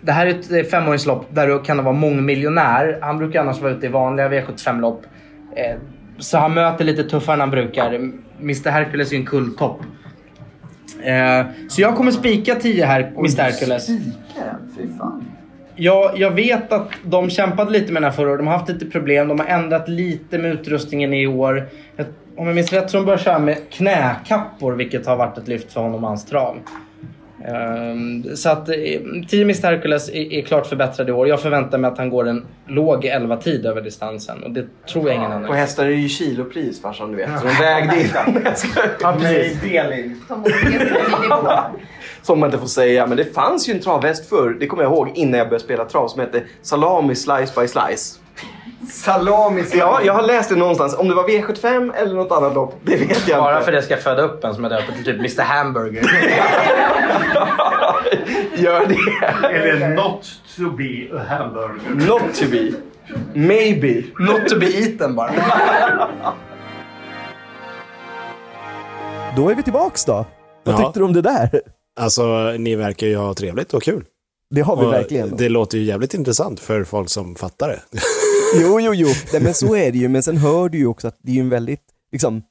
[0.00, 2.98] det här är ett eh, femåringslopp där du kan vara mångmiljonär.
[3.02, 5.02] Han brukar annars vara ute i vanliga V75-lopp.
[5.56, 5.76] Eh,
[6.18, 7.94] så han möter lite tuffare än han brukar.
[8.40, 9.80] Mr Hercules är ju en kulltopp.
[11.02, 13.84] Eh, så jag kommer spika 10 här, Mr Hercules.
[13.84, 15.24] Spikaren, fy fan.
[15.76, 18.38] Ja, jag vet att de kämpade lite med den här förra året.
[18.40, 19.28] De har haft lite problem.
[19.28, 21.68] De har ändrat lite med utrustningen i år.
[21.96, 22.06] Jag-
[22.36, 25.72] Om jag minns rätt så de börjar köra med knäkappor, vilket har varit ett lyft
[25.72, 26.56] för honom och hans trav.
[27.46, 28.74] Ehm, så att eh,
[29.28, 31.28] 10 Mr Hercules är, är klart förbättrad i år.
[31.28, 35.16] Jag förväntar mig att han går en låg 11-tid över distansen och det tror jag
[35.16, 35.52] ingen På annan.
[35.54, 37.30] hästar är det ju kilopris farsan du vet.
[37.40, 38.06] Så de vägde in.
[39.02, 39.58] Ja, precis.
[42.22, 43.06] Som man inte får säga.
[43.06, 45.84] Men det fanns ju en travhäst förr, det kommer jag ihåg innan jag började spela
[45.84, 48.18] trav, som hette Salami Slice by Slice.
[48.92, 49.64] Salami.
[49.74, 50.94] Ja, jag har läst det någonstans.
[50.98, 53.64] Om det var V75 eller något annat lopp, det vet jag Bara inte.
[53.64, 56.02] för det ska jag föda upp en som är döpt till typ Mr Hamburger.
[58.56, 59.46] Gör det.
[59.48, 60.22] Eller not
[60.56, 62.06] to be a hamburger.
[62.08, 62.70] Not to be.
[63.34, 64.02] Maybe.
[64.18, 65.30] Not to be eaten bara.
[69.36, 70.26] Då är vi tillbaks då.
[70.64, 70.78] Vad Ja.
[70.78, 71.48] tyckte du om det där?
[72.00, 74.04] Alltså, ni verkar ju ha trevligt och kul.
[74.50, 75.36] Det har vi Och verkligen.
[75.36, 77.80] Det låter ju jävligt intressant för folk som fattar det.
[78.60, 79.08] Jo, jo, jo.
[79.32, 80.08] Nej, men så är det ju.
[80.08, 82.42] Men sen hör du ju också att det är en väldigt liksom,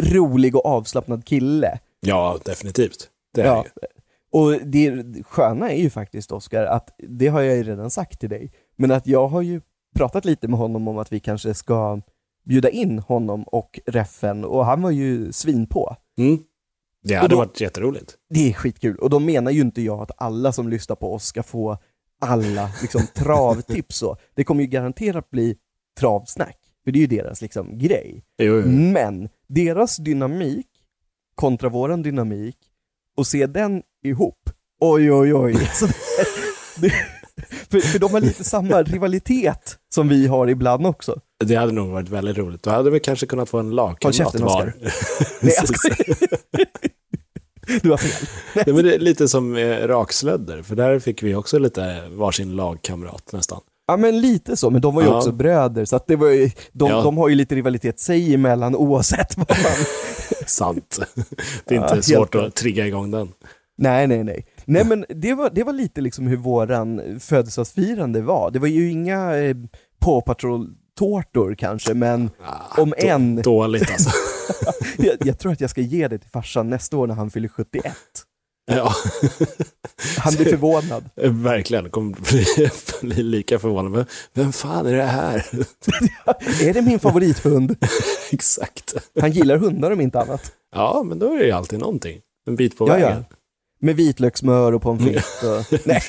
[0.00, 1.78] rolig och avslappnad kille.
[2.00, 3.08] ja, definitivt.
[3.34, 3.64] Det är Ja.
[3.64, 3.86] ju.
[4.30, 8.28] Och det sköna är ju faktiskt, Oskar, att det har jag ju redan sagt till
[8.30, 9.60] dig, men att jag har ju
[9.96, 12.00] pratat lite med honom om att vi kanske ska
[12.44, 15.96] bjuda in honom och Reffen och han var ju svin på.
[16.18, 16.38] Mm.
[17.02, 18.14] Det hade då- varit jätteroligt.
[18.30, 18.96] Det är skitkul.
[18.98, 21.78] Och då menar ju inte jag att alla som lyssnar på oss ska få
[22.20, 24.16] alla liksom, travtips så.
[24.34, 25.56] Det kommer ju garanterat bli
[26.00, 28.24] travsnack, för det är ju deras liksom, grej.
[28.38, 28.68] Jo, jo.
[28.68, 30.66] Men deras dynamik
[31.34, 32.56] kontra våran dynamik
[33.16, 35.54] och se den ihop, oj oj oj.
[35.74, 35.92] Så det,
[36.80, 36.92] det,
[37.70, 41.20] för, för de har lite samma rivalitet som vi har ibland också.
[41.44, 42.62] Det hade nog varit väldigt roligt.
[42.62, 44.72] Då hade vi kanske kunnat få en lagkamrat var.
[45.40, 46.66] Nej, jag.
[47.82, 48.28] Du har fel.
[48.54, 52.56] Nej, men det är lite som eh, rakslödder, för där fick vi också lite varsin
[52.56, 53.60] lagkamrat nästan.
[53.86, 55.16] Ja men lite så, men de var ju Ja.
[55.16, 57.02] också bröder så att det var ju, de, Ja.
[57.02, 59.72] de har ju lite rivalitet sig emellan oavsett vad man...
[60.46, 60.98] Sant.
[61.64, 62.44] Det är Ja, inte helt svårt rätt.
[62.44, 63.28] att trigga igång den.
[63.78, 64.46] Nej, nej, nej.
[64.68, 68.50] Nej men det var, det var lite liksom hur våran födelsedagsfirande var.
[68.50, 69.56] Det var ju inga eh,
[70.00, 72.30] Paw Patrol-tårtor kanske, men
[72.78, 74.10] om Då- en, Dåligt alltså.
[74.98, 77.48] jag, jag tror att jag ska ge det till farsan nästa år när han fyller
[77.48, 77.94] 71.
[78.70, 78.92] ja,
[80.18, 81.04] Han blir förvånad.
[81.42, 81.90] verkligen.
[81.90, 82.70] Kommer bli,
[83.14, 83.92] bli lika förvånad.
[83.92, 85.46] Men vem fan är det här?
[86.62, 87.76] Är det min favorithund?
[88.32, 88.94] Exakt.
[89.20, 90.52] Han gillar hundar om inte annat.
[90.74, 92.20] Ja, men då är det ju alltid någonting.
[92.46, 93.24] En bit på Ja, vägen.
[93.30, 93.36] ja.
[93.78, 95.42] Med vitlökssmör och pommes frites.
[95.74, 95.78] Och...
[95.86, 96.02] Nej,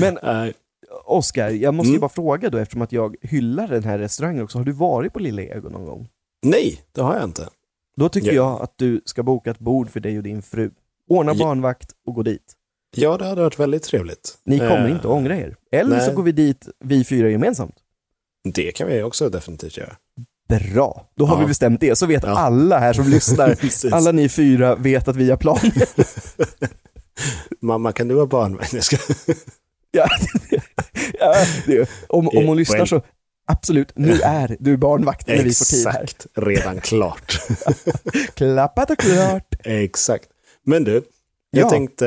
[0.00, 0.52] men Nej.
[1.04, 2.00] Oskar, jag måste ju Mm.
[2.00, 4.58] bara fråga då eftersom att jag hyllar den här restaurangen också.
[4.58, 6.08] Har du varit på Lilla Ego någon gång?
[6.42, 7.48] Nej, det har jag inte.
[7.96, 8.34] Då tycker Ja.
[8.34, 10.70] jag att du ska boka ett bord för dig och din fru.
[11.08, 11.38] Ordna Ja.
[11.44, 12.52] barnvakt och gå dit.
[12.96, 14.38] Ja, det hade varit väldigt trevligt.
[14.44, 15.56] Ni kommer Eh, inte att ångra er.
[15.72, 16.14] Eller så nej.
[16.14, 17.74] går vi dit, vi fyra gemensamt.
[18.54, 19.96] Det kan vi också definitivt göra.
[20.58, 21.40] Bra, då har Ja.
[21.40, 21.96] vi bestämt det.
[21.96, 22.38] Så vet Ja.
[22.38, 23.56] alla här som lyssnar,
[23.92, 25.72] alla ni fyra vet att vi har planer.
[27.60, 28.14] Mamma, kan du?
[28.14, 28.96] Jag ska...
[29.92, 30.08] ja,
[31.18, 31.34] ja,
[32.08, 33.02] om, om hon Eh, lyssnar så,
[33.46, 36.02] absolut, nu är du barnvakt när vi får tid här.
[36.02, 37.40] Exakt, redan klart.
[38.34, 39.54] Klappat och klart.
[39.64, 40.28] Exakt.
[40.66, 41.02] Men du, jag
[41.64, 41.70] Ja.
[41.70, 42.06] tänkte,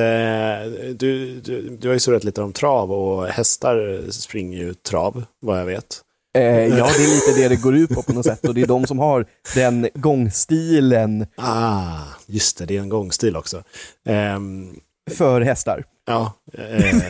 [0.99, 5.59] du, du, du har ju surrat lite om trav och hästar springer ju trav, vad
[5.59, 6.01] jag vet.
[6.37, 8.61] Eh, ja, det är lite det det går ut på på något sätt och det
[8.61, 13.63] är de som har den gångstilen Ah, just det, det är en gångstil också.
[14.05, 14.75] Ehm,
[15.11, 15.83] för hästar.
[16.07, 17.01] ja, eh,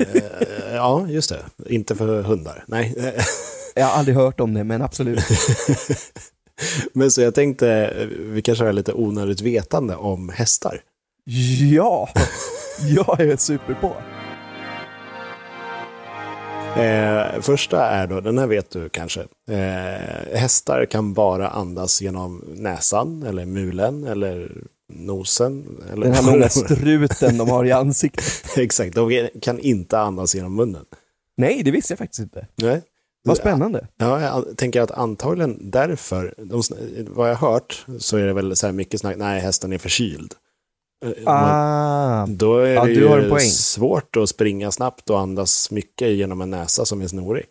[0.73, 1.39] ja, just det.
[1.73, 2.63] Inte för hundar.
[2.67, 2.95] Nej.
[3.75, 5.23] Jag har aldrig hört om det, men absolut.
[6.93, 10.81] Men så jag tänkte, vi kanske har lite onödigt vetande om hästar.
[11.71, 12.09] Ja,
[12.79, 13.95] jag är super på.
[16.77, 19.21] Eh, första är då, den här vet du kanske.
[19.49, 24.51] Eh, hästar kan bara andas genom näsan eller mulen eller
[24.93, 25.81] nosen.
[25.93, 28.57] Eller Den här långa struten de har i ansiktet.
[28.57, 30.86] Exakt, de kan inte andas genom munnen.
[31.38, 32.47] Nej, det visste jag faktiskt inte.
[32.55, 32.81] Nej.
[33.25, 33.88] Vad spännande.
[33.97, 36.62] Ja, jag tänker att antagligen därför, de,
[37.07, 39.77] vad jag har hört, så är det väl så här mycket snack, nej hästen är
[39.77, 40.33] förkyld.
[41.03, 46.41] Eh, Ah, Då är Ja, det ju svårt att springa snabbt och andas mycket genom
[46.41, 47.45] en näsa som är snorig.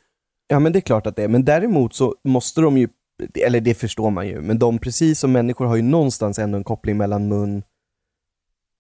[0.49, 1.29] ja men det är klart att det är.
[1.29, 2.89] Men däremot så måste de ju,
[3.45, 6.65] eller det förstår man ju, men de precis som människor har ju någonstans ändå en
[6.65, 7.63] koppling mellan mun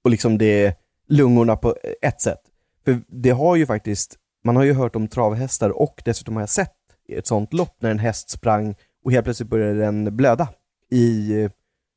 [0.04, 0.74] och liksom det,
[1.08, 2.40] lungorna på ett sätt.
[2.84, 6.50] För det har ju faktiskt, man har ju hört om travhästar och dessutom har jag
[6.50, 6.72] sett
[7.08, 10.48] ett sånt lopp när en häst sprang och helt plötsligt började den blöda
[10.90, 11.32] i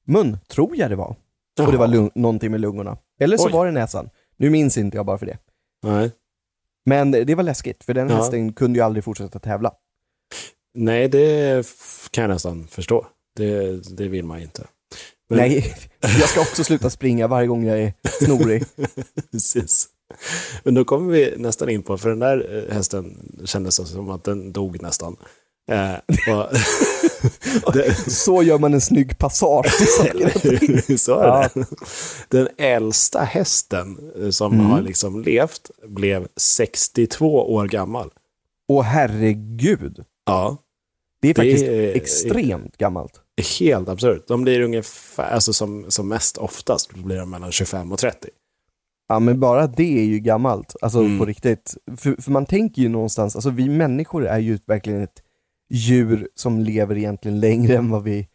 [0.07, 1.15] mun, tror jag det var.
[1.59, 2.97] Och det var lung- någonting med lungorna.
[3.19, 3.51] Eller så Oj.
[3.51, 4.09] var det näsan.
[4.37, 5.37] Nu minns inte jag bara för det.
[5.83, 6.11] Nej.
[6.85, 8.15] Men det var läskigt, för den Ja.
[8.15, 9.71] hästen kunde ju aldrig fortsätta tävla.
[10.73, 13.05] Nej, det f- kan jag nästan förstå.
[13.35, 14.63] Det, det vill man inte.
[15.29, 17.93] Men- Nej, jag ska också sluta springa varje gång jag är
[18.25, 18.63] snorig.
[19.31, 19.87] Precis.
[20.63, 24.09] Men då kommer vi nästan in på, för den där eh, hästen kändes det som
[24.09, 25.15] att den dog nästan.
[25.71, 25.95] Eh,
[27.73, 31.49] det, Så gör man en snygg passage till saker så är Ja.
[31.53, 31.65] det.
[32.29, 34.65] Den äldsta hästen eh, som Mm.
[34.65, 38.11] har liksom levt blev 62 år gammal.
[38.67, 40.57] Åh herregud, Ja,
[41.21, 43.21] det är Det faktiskt är- extremt gammalt.
[43.59, 44.27] helt absurt.
[44.27, 48.27] De blir ungefär, alltså som, som mest oftast blir de mellan 25 och 30.
[49.07, 51.19] Ja men bara det är ju gammalt, alltså Mm.
[51.19, 51.77] på riktigt.
[51.97, 55.21] För, för man tänker ju någonstans, alltså vi människor är ju verkligen ett
[55.69, 58.27] djur som lever egentligen längre än vad vi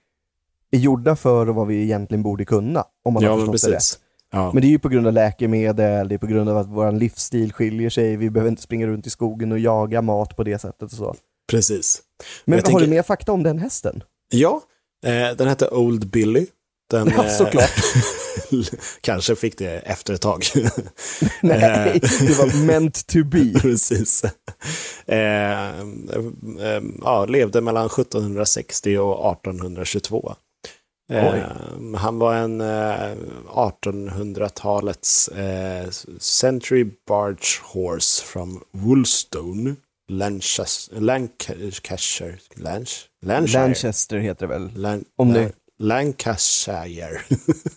[0.71, 2.85] är gjorda för och vad vi egentligen borde kunna.
[3.05, 3.79] Om man har Ja, men förstått det rätt.
[3.79, 3.99] precis.
[4.33, 4.51] Ja.
[4.53, 6.93] Men det är ju på grund av läkemedel, det är på grund av att vår
[6.93, 10.59] livsstil skiljer sig, vi behöver inte springa runt i skogen och jaga mat på det
[10.59, 11.15] sättet och så.
[11.51, 12.03] Precis.
[12.45, 14.03] Men har tänker- du mer fakta om den hästen?
[14.33, 14.61] Ja,
[15.07, 16.47] eh, den hette Old Billy.
[16.91, 17.71] Den, Ja, eh, såklart.
[19.01, 20.45] kanske fick det efter ett tag.
[21.43, 23.53] Nej, det var meant to be.
[23.61, 24.25] Precis.
[25.07, 30.35] Eh, eh, ja, levde mellan 1760 och 1822.
[31.13, 31.35] Eh,
[31.97, 33.17] han var en eh,
[33.55, 39.77] 1800-talets eh, Century Barge Horse from Woolstone,
[40.09, 44.71] Lancashire, Lancashire, Lanch, Lancashire, Lanchester heter det väl?
[44.75, 47.21] Lan, Om det- Lancashire.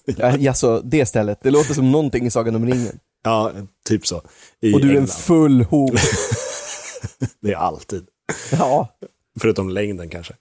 [0.06, 1.39] Ja, alltså, det stället.
[1.44, 3.00] Det låter som någonting i Sagan om ringen.
[3.24, 3.52] ja,
[3.86, 4.22] typ så.
[4.62, 5.10] I Och du är en England.
[5.13, 5.92] full hop.
[7.39, 8.06] Det är alltid.
[8.52, 8.88] Ja,
[9.39, 10.34] Förutom längden kanske.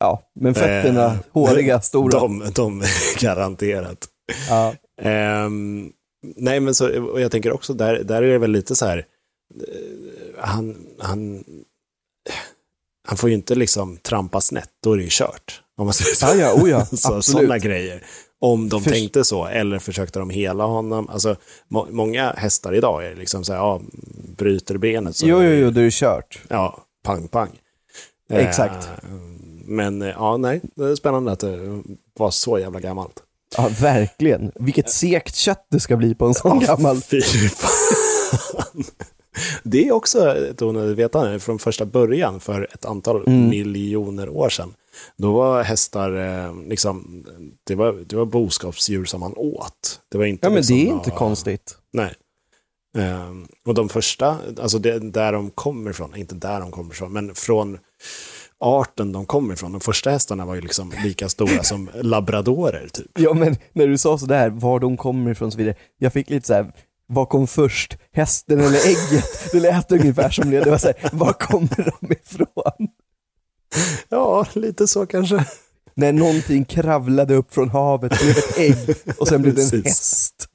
[0.00, 0.22] ja.
[0.34, 2.18] men fötterna, Eh, håriga, stora.
[2.20, 2.82] De, de
[3.20, 4.08] garanterat.
[4.48, 4.74] Ja.
[5.02, 5.92] Ehm,
[6.36, 8.98] nej, men så, och jag tänker också, där, där är det väl lite så här,
[8.98, 9.04] eh,
[10.44, 11.44] han, han,
[13.08, 15.62] han får ju inte liksom trampa snett, då är det ju kört.
[15.76, 16.26] Om man säger så.
[16.26, 18.02] Ja, ja, oh ja, så, sådana grejer.
[18.40, 21.08] Om de För- tänkte så, eller försökte de hela honom.
[21.08, 21.36] Alltså,
[21.68, 23.80] må, många hästar idag är liksom så här, ja,
[24.36, 26.38] bryter benet så Jo, jo, jo, det är kört.
[26.48, 27.50] Ja, pang, pang.
[28.30, 28.88] Exakt.
[29.02, 29.08] Eh,
[29.66, 31.82] men eh, ja, nej, det är spännande att det
[32.18, 33.22] var så jävla gammalt.
[33.56, 34.52] Ja, verkligen.
[34.54, 37.00] Vilket sekt kött det ska bli på en sån gammal.
[37.00, 38.84] Fy fan.
[39.62, 43.48] Det är också ett onödigt vetande från första början för ett antal Mm.
[43.48, 44.74] miljoner år sedan.
[45.16, 47.24] Då var hästar, eh, liksom,
[47.64, 50.00] det var, det var boskapsdjur som man åt.
[50.10, 51.76] Det var inte Ja, men liksom, det är inte ja, konstigt.
[51.92, 52.14] Nej.
[52.98, 57.12] Ehm, och de första, alltså det, där de kommer ifrån, inte där de kommer ifrån,
[57.12, 57.78] men från
[58.60, 59.72] arten de kommer ifrån.
[59.72, 63.10] De första hästarna var ju liksom lika stora som labradorer typ.
[63.14, 65.76] Ja, men när du sa sådär, var de kommer ifrån och så vidare.
[65.98, 66.72] Jag fick lite såhär,
[67.06, 67.98] vad kom först?
[68.12, 69.52] Hästen eller ägget?
[69.52, 70.60] Det lät ungefär som det.
[70.60, 72.88] Det var såhär, var kommer de ifrån?
[74.08, 75.44] Ja, lite så kanske.
[75.94, 80.48] När någonting kravlade upp från havet, blev ett ägg och sen blev det en häst.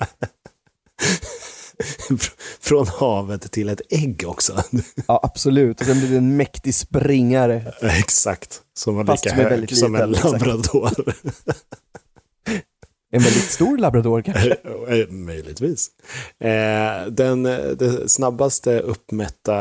[2.59, 4.63] Från havet till ett ägg också.
[5.07, 5.79] Ja, absolut.
[5.79, 7.73] Och sen blev det en mäktig springare.
[7.81, 8.61] Exakt.
[8.73, 11.13] Som var Fast lika som hög väldigt som en labrador.
[13.11, 14.55] En väldigt stor labrador kanske.
[14.89, 15.87] Eh, Möjligtvis.
[16.39, 19.55] Eh, den det snabbaste uppmätta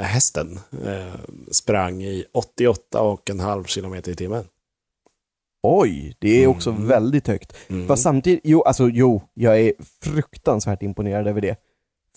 [0.00, 1.14] hästen eh,
[1.50, 2.24] sprang i
[2.94, 4.44] 88,5 kilometer i timmen.
[5.62, 6.86] Oj, det är också Mm.
[6.88, 7.56] väldigt högt.
[7.68, 7.86] Mm.
[7.88, 11.56] Fast samtidigt, jo, alltså jo, jag är fruktansvärt imponerad över det.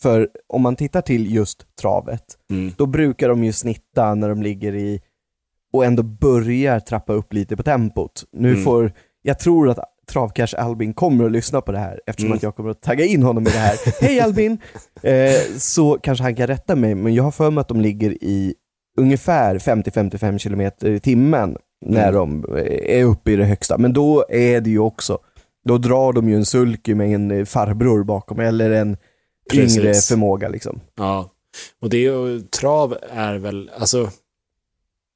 [0.02, 2.74] För om man tittar till just travet, Mm.
[2.78, 5.02] då brukar de ju snitta när de ligger i
[5.74, 8.24] och ändå börjar trappa upp lite på tempot.
[8.32, 8.63] Nu Mm.
[8.63, 9.80] får, jag tror att
[10.12, 12.36] Travcash Albin kommer att lyssna på det här eftersom Mm.
[12.38, 13.76] att jag kommer att tagga in honom i det här.
[14.02, 14.58] Hej Albin!
[15.04, 18.12] Eh, så kanske han kan rätta mig, men jag har för mig att de ligger
[18.24, 18.54] i
[19.00, 22.41] ungefär 50-55 km i timmen när Mm.
[22.41, 23.78] de eh, är uppe i det högsta.
[23.78, 25.20] Men då är det ju också,
[25.67, 28.98] då drar de ju en sulky med en eh, farbror bakom eller en
[29.52, 29.78] Precis.
[29.78, 30.80] yngre förmåga liksom.
[30.98, 31.30] Ja,
[31.82, 34.10] och det är ju, trav är väl, alltså,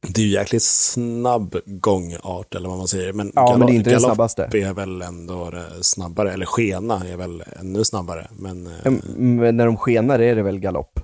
[0.08, 3.14] det är ju jäkligt snabb gångart eller vad man säger.
[3.14, 4.50] Men, Ja, men det är inte galopp snabbaste.
[4.54, 8.28] är väl ändå snabbare, eller skena är väl ännu snabbare.
[8.32, 11.00] Men eh, Men när de skenar är det väl galopp?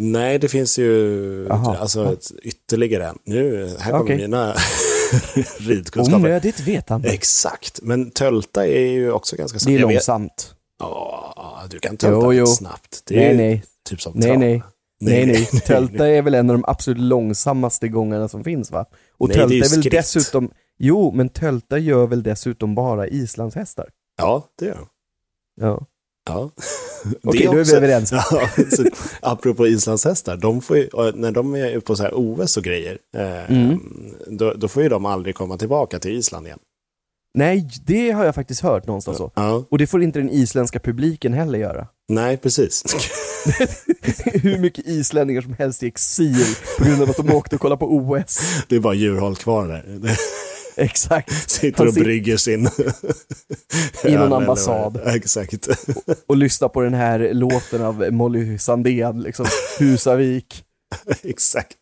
[0.00, 3.18] nej, det finns ju alltså, ett, ytterligare en.
[3.24, 4.16] Nu, här kommer Okej.
[4.16, 4.54] mina
[5.58, 6.14] ridkunskaper.
[6.16, 7.08] Onödigt vetande.
[7.08, 9.72] Exakt, men tölta är ju också ganska snabb.
[9.74, 10.54] Det är långsamt.
[10.78, 12.46] Ja, du kan tölta Jo, jo.
[12.46, 13.02] snabbt.
[13.06, 13.64] Det är Nej, nej.
[13.88, 14.38] typ som Nej, trav.
[14.38, 14.48] nej.
[14.48, 14.62] Nej,
[15.00, 15.46] nej.
[15.66, 18.86] Tölta är väl en av de absolut långsammaste gångarna som finns va?
[19.18, 19.92] Och Nej, är tölta ju är väl skritt.
[19.92, 23.88] dessutom, jo, men tölta gör väl dessutom bara islandshästar?
[24.18, 24.78] Ja, det gör.
[25.60, 25.86] Ja.
[26.26, 26.50] Ja.
[27.24, 28.12] Okej, Det då är vi överens.
[28.30, 28.84] Ja, så,
[29.22, 33.50] apropå islandshästar, de får ju, när de är på så här OS och grejer, eh,
[33.50, 33.80] Mm.
[34.26, 36.58] då, då får ju de aldrig komma tillbaka till Island igen.
[37.34, 39.32] Nej, det har jag faktiskt hört någonstans så.
[39.34, 41.88] Ja, Och det får inte den isländska publiken heller göra.
[42.08, 42.84] nej, precis.
[44.24, 46.44] Hur mycket islänningar som helst i exil
[46.78, 48.40] på grund av att de åkte och kollade på OS.
[48.68, 50.16] Det är bara djurhåll kvar där.
[50.76, 51.50] Exakt.
[51.50, 52.68] Sitter Han och brygger sin...
[54.04, 55.00] I någon ambassad.
[55.06, 55.68] Exakt.
[56.26, 59.46] Och lyssna på den här låten av Molly Sandén, liksom.
[59.78, 60.64] Husavik.
[61.22, 61.76] Exakt.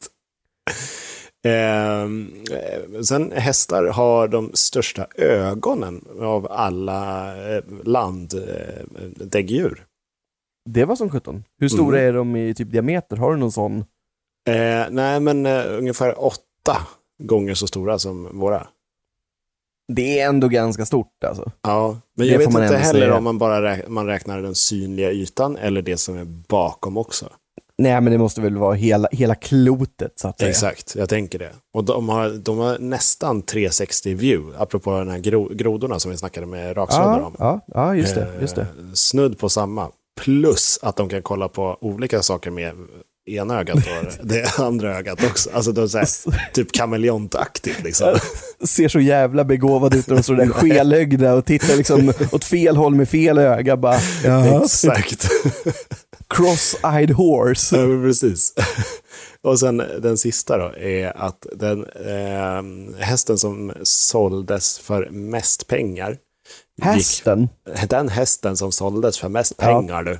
[1.44, 7.26] Ehm, eh, sen hästar har de största ögonen av alla
[7.56, 9.86] eh, landdäggdjur.
[10.70, 11.44] Det var som 17.
[11.58, 12.08] Hur stora Mm.
[12.08, 13.16] är de i typ diameter?
[13.16, 13.78] Har du någon sån?
[14.48, 16.76] Eh, nej, men eh, ungefär åtta
[17.22, 18.66] gånger så stora som våra.
[19.92, 21.50] Det är ändå ganska stort alltså.
[21.62, 23.16] Ja, men Det jag får vet man inte ändå heller säga.
[23.16, 27.30] om man bara räk- man räknar den synliga ytan eller det som är bakom också.
[27.82, 30.50] Nej men det måste väl vara hela, hela klotet så att säga.
[30.50, 31.50] Exakt, jag tänker det.
[31.74, 36.16] Och de har, de har nästan 360 view, apropå den här gro, grodorna som vi
[36.16, 37.34] snackade med raksladdar Ja, om.
[37.38, 38.28] ja, ja, just det.
[38.40, 38.62] Just det.
[38.62, 39.88] Eh, Snudd på samma.
[40.20, 42.74] Plus att de kan kolla på olika saker med
[43.30, 43.82] ena ögat och
[44.26, 45.50] det andra ögat också.
[45.54, 48.16] Alltså de är så här, typ kameleontaktigt liksom.
[48.64, 52.76] Ser så jävla begåvad ut när de står där skelögda och tittar liksom åt fel
[52.76, 53.98] håll med fel öga bara.
[54.24, 55.28] Ja, Exakt.
[56.34, 57.76] cross-eyed horse.
[57.76, 58.54] Ja, precis.
[59.42, 66.10] Och sen den sista då är att den eh, hästen som såldes för mest pengar.
[66.10, 67.48] gick- Hästen.
[67.88, 69.64] Den hästen som såldes för mest Ja.
[69.64, 70.18] pengar du.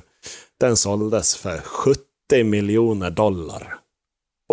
[0.59, 2.01] Den såldes för 70
[2.43, 3.75] miljoner dollar.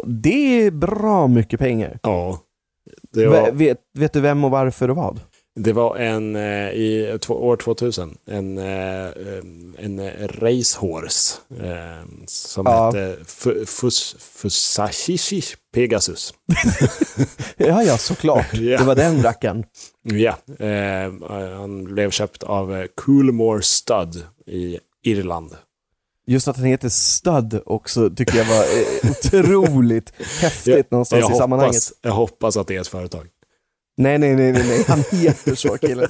[0.07, 1.99] Det är bra mycket pengar.
[2.03, 2.39] Ja.
[3.14, 5.20] Var, Ve- Vet, vet du vem och varför och vad?
[5.55, 9.09] Det var en eh, i år 2000, en, eh,
[9.78, 12.87] en eh, racehorse eh, som Ja.
[12.87, 15.43] hette Fu- Fus, Fusashi
[15.74, 16.35] Pegasus.
[17.57, 18.47] Ja, ja, såklart.
[18.55, 18.78] Ja.
[18.78, 19.64] Det var den rackaren.
[20.03, 20.37] Ja,
[21.57, 25.57] han blev köpt av Coolmore Stud i Irland.
[26.27, 31.35] Just att han heter Stud också tycker jag var eh, otroligt häftigt någonstans jag i
[31.39, 31.75] sammanhanget.
[31.75, 33.27] hoppas, jag hoppas att det är ett företag.
[33.97, 36.09] Nej, nej, nej, nej, nej, han heter så killen.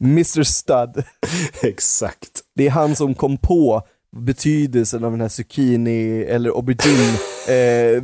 [0.00, 1.04] Mr Stud.
[1.62, 2.40] Exakt.
[2.54, 3.82] Det är han som kom på
[4.16, 8.02] betydelsen av den här zucchini eller aubergine eh,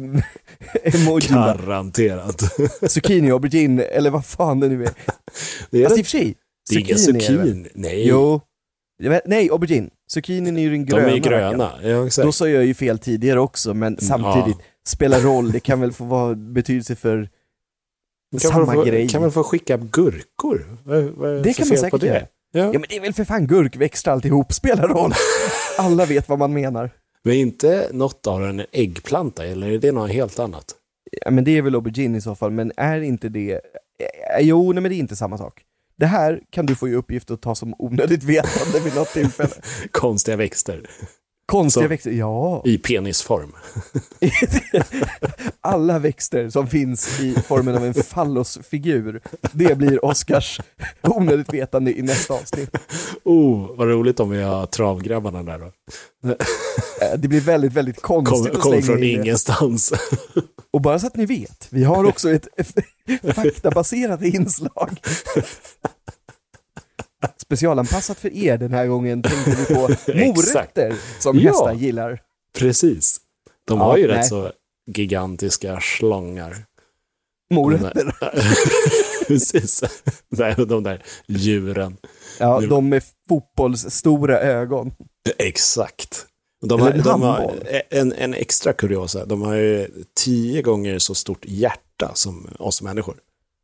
[0.95, 1.35] emojin.
[1.37, 2.43] Garanterat.
[2.91, 4.91] Zucchini, aubergine eller vad fan det nu är.
[5.71, 6.35] Det är, Fast i och för sig,
[6.71, 7.69] det är ingen zucchini.
[7.75, 8.41] Nej, Jo.
[9.03, 9.91] Jag vet- Nej, aubergine.
[10.15, 11.09] Zucchinin är ju den de gröna.
[11.09, 11.51] är ju rackaren.
[11.51, 11.73] gröna.
[11.83, 12.25] Ja, exakt.
[12.27, 16.05] Då sa jag ju fel tidigare också, men samtidigt, spelar roll, det kan väl få
[16.05, 17.29] vara betydelse för
[18.41, 19.09] kan samma få, grej.
[19.09, 20.79] Kan väl få skicka gurkor?
[20.85, 22.27] Vad, vad är Det kan man säkert göra.
[22.53, 22.61] Ja.
[22.73, 25.13] Ja men det är väl för fan gurkväxter alltihop, spelar roll.
[25.79, 26.91] Alla vet vad man menar.
[27.23, 30.65] Men inte något av den en äggplanta, eller är det något helt annat?
[31.25, 33.53] Ja, men det är väl aubergine i så fall, men är inte det...
[33.53, 33.61] eh,
[34.41, 35.63] Jo, nej men det är inte samma sak.
[35.99, 39.55] Det här kan du få i uppgift att ta som onödigt vetande vid något tillfälle.
[39.91, 40.83] Konstiga växter
[41.47, 42.63] Konstiga Så- växter, ja.
[42.65, 43.53] i penisform.
[45.61, 49.21] Alla växter som finns i formen av en fallosfigur,
[49.53, 50.61] det blir Oscars
[51.03, 52.71] onödigt vetande i nästa avsnitt.
[53.25, 55.73] Oh, vad roligt om vi har travgrabbarna där då.
[56.31, 56.37] Eh,
[57.19, 59.93] Det blir väldigt, väldigt konstigt kom slänga från in ingenstans.
[60.71, 62.49] Och bara så att ni vet, vi har också ett
[63.35, 65.01] faktabaserat inslag.
[67.43, 69.81] Specialanpassat för er den här gången tänkte vi på
[70.27, 71.51] morötter som Ja.
[71.51, 72.21] hästar gillar.
[72.59, 73.21] Precis.
[73.69, 74.17] De Ja, har ju nej.
[74.17, 74.51] rätt så
[74.87, 76.57] gigantiska slångar.
[77.51, 78.15] Morötter.
[79.27, 79.83] Precis.
[80.29, 81.97] Nej, De där djuren.
[82.39, 84.93] Ja, de med fotbollsstora ögon.
[85.39, 86.27] Exakt.
[86.67, 87.61] De har, en de har handboll.
[87.91, 89.25] en, en extra kuriosa.
[89.25, 89.89] De har ju
[90.25, 93.17] tio gånger så stort hjärta som oss människor.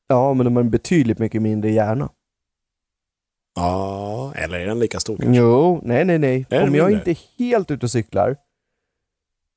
[0.09, 2.09] Ja, men de har en betydligt mycket mindre hjärna.
[3.61, 5.41] Ja, eller är den lika stor kanske?
[5.41, 6.47] Jo, nej, nej, nej.
[6.51, 8.37] Är Om jag inte är helt ute och cyklar,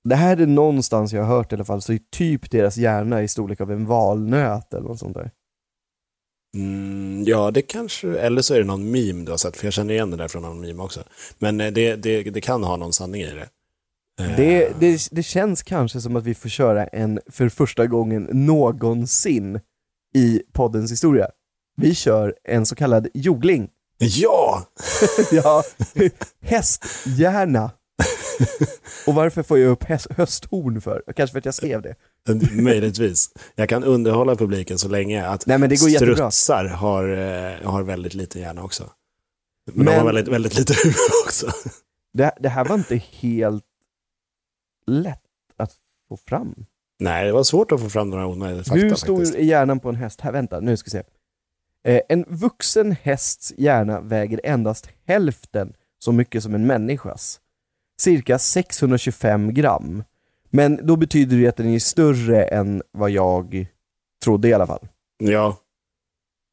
[0.03, 3.23] det här är någonstans jag har hört i alla fall, så är typ deras hjärna
[3.23, 5.31] i storlek av en valnöt eller något sånt där.
[6.55, 9.73] Mm, ja, det kanske, eller så är det någon meme du har sett, för jag
[9.73, 11.03] känner igen det där från någon meme också.
[11.39, 13.49] Men eh, det, det, det kan ha någon sanning i det.
[14.23, 18.29] Eh, Det, det, det känns kanske som att vi får köra en för första gången
[18.31, 19.59] någonsin
[20.15, 21.27] i poddens historia.
[21.75, 23.69] Vi kör en så kallad jogling.
[23.97, 24.63] Ja!
[25.31, 25.63] ja,
[26.41, 27.71] hästhjärna.
[29.07, 31.03] Och varför får jag upp häst, hösthorn för?
[31.15, 31.95] Kanske för att jag skrev det.
[32.51, 33.29] Möjligtvis.
[33.55, 36.15] Jag kan underhålla publiken så länge att Nej men det går jättebra.
[36.15, 38.89] strutsar har, eh, har väldigt liten hjärna också.
[39.73, 41.47] Men, de Men- har väldigt, väldigt lite huvud också.
[42.13, 43.63] Det, det här var inte helt
[44.87, 45.19] lätt
[45.57, 45.71] att
[46.09, 46.65] få fram.
[46.99, 49.89] Nej, det var svårt att få fram några onödiga fakta Hur stor är hjärnan på
[49.89, 50.21] en häst?
[50.21, 51.03] Här, vänta, nu ska vi se.
[51.87, 57.39] Eh, en vuxen hästs hjärna väger endast hälften så mycket som en människas.
[58.01, 60.03] Cirka 625 gram.
[60.49, 63.67] Men då betyder det att den är större än vad jag
[64.23, 64.87] trodde i alla fall.
[65.23, 65.57] Ja.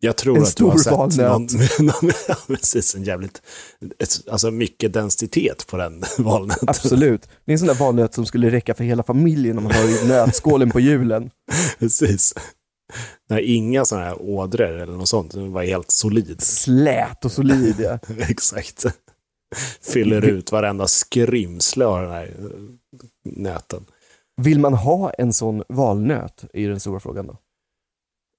[0.02, 1.46] Jag tror En att du har sett någon,
[1.78, 2.12] någon,
[2.46, 3.42] precis, en jävligt,
[3.98, 6.68] ett, alltså mycket densitet på den valnöten.
[6.68, 7.28] Absolut.
[7.44, 10.08] Det är en sån där valnöt som skulle räcka för hela familjen om man har
[10.08, 11.30] nötskålen på julen.
[11.78, 12.34] Precis.
[13.28, 16.40] Nej, inga sådana här ådror eller något sånt, den var helt solid.
[16.42, 17.98] Slät och solid ja.
[18.28, 18.84] Exakt.
[19.92, 22.50] Fyller ut varenda skrymsle av den här eh,
[23.24, 23.84] nöten.
[24.42, 26.44] Vill man ha en sån valnöt?
[26.52, 27.36] är den stora frågan då.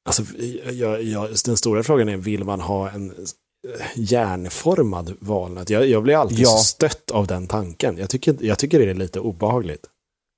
[0.06, 0.24] Alltså,
[0.72, 5.70] jag, jag, den stora frågan är, vill man ha en eh, järnformad valnöt?
[5.70, 6.50] Jag, jag blir alltid Ja.
[6.50, 7.98] så stött av den tanken.
[7.98, 9.86] Jag tycker, jag tycker det är lite obehagligt.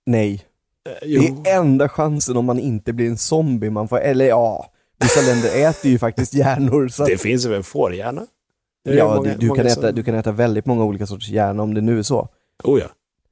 [0.05, 0.45] Nej.
[0.89, 4.25] Eh, Det Jo, är enda chansen om man inte blir en zombie man får, eller
[4.25, 4.69] ja,
[4.99, 8.21] vissa länder äter ju faktiskt hjärnor så att, det finns väl fårhjärna?
[8.86, 11.05] Är det ja, många- du, du, kan som- äta, du kan äta väldigt många olika
[11.05, 12.27] sorters hjärna om det nu är så.
[12.63, 12.86] Oh ja.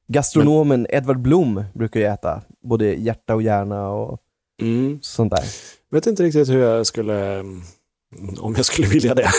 [0.07, 4.19] Gastronomen Edvard Blom brukar ju äta både hjärta och hjärna och
[4.61, 4.99] Mm.
[5.01, 5.43] sånt där.
[5.91, 7.39] Vet inte riktigt hur jag skulle,
[8.39, 9.29] om jag skulle vilja det.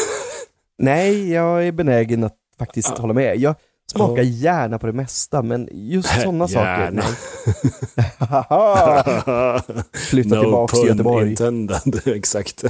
[0.79, 3.01] Nej, jag är benägen att faktiskt Ja.
[3.01, 3.37] hålla med.
[3.37, 3.55] Jag
[3.93, 4.25] smakar Ja.
[4.29, 7.05] gärna på det mesta, men just sådana saker, nej.
[9.93, 11.31] Flytta tillbaks till pun Göteborg.
[11.31, 12.65] intended, exakt.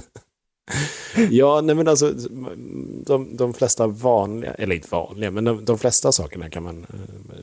[1.30, 2.10] Ja, nej men alltså
[3.06, 7.38] de, de flesta vanliga, eller inte vanliga, men de, de flesta sakerna kan man eh,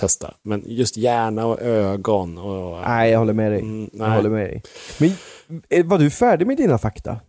[0.00, 0.34] testa.
[0.42, 2.80] Men just hjärna och ögon och...
[2.80, 3.60] Nej, jag håller med dig.
[3.60, 4.62] Mm, Jag håller med dig.
[4.98, 5.12] Men
[5.68, 7.20] eh, var du färdig med dina fakta?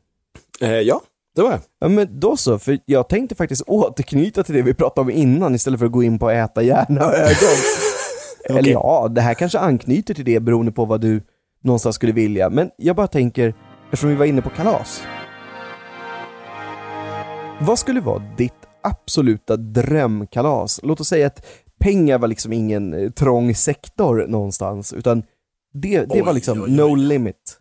[0.62, 1.02] Eh, ja,
[1.40, 1.60] Det var jag.
[1.80, 5.56] Ja men då så, för jag tänkte faktiskt återknyta till det vi pratade om innan
[5.56, 7.58] istället för att gå in på äta hjärna och ögon.
[8.58, 11.22] Eller ja, det här kanske anknyter till det beroende på vad du
[11.64, 12.50] någonstans skulle vilja.
[12.50, 13.54] Men jag bara tänker,
[13.86, 15.02] eftersom vi var inne på kalas.
[17.62, 20.80] Vad skulle vara ditt absoluta drömkalas?
[20.84, 21.46] Låt oss säga att
[21.80, 25.24] pengar var liksom ingen eh, trång sektor någonstans, utan
[25.74, 26.76] det, det var Oj, liksom oj, oj.
[26.76, 27.58] no limit.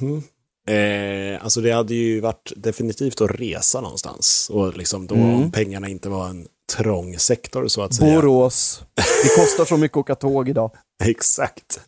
[0.00, 0.22] Mhm.
[0.68, 4.50] Eh, alltså det hade ju varit definitivt att resa någonstans.
[4.52, 5.34] Och liksom då Mm.
[5.34, 6.46] om pengarna inte var en
[6.76, 8.14] trång sektor så att säga.
[8.20, 8.82] Borås,
[9.22, 10.70] det kostar så mycket att åka tåg idag.
[11.04, 11.80] Exakt.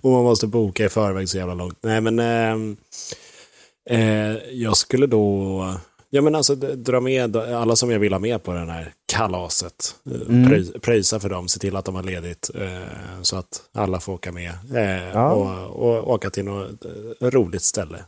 [0.00, 1.78] Och man måste boka i förväg så jävla långt.
[1.82, 2.76] Nej men ehm,
[3.90, 5.74] eh, jag skulle då,
[6.14, 9.94] ja men alltså dra med alla som jag vill ha med på den här kalaset.
[10.10, 10.48] Eh, Mm.
[10.48, 14.12] Pröj, pröjsa för dem, se till att de har ledigt eh, så att alla får
[14.12, 14.52] åka med.
[14.74, 15.32] Eh, Ja.
[15.32, 16.84] och, och åka till något
[17.20, 17.98] eh, roligt ställe.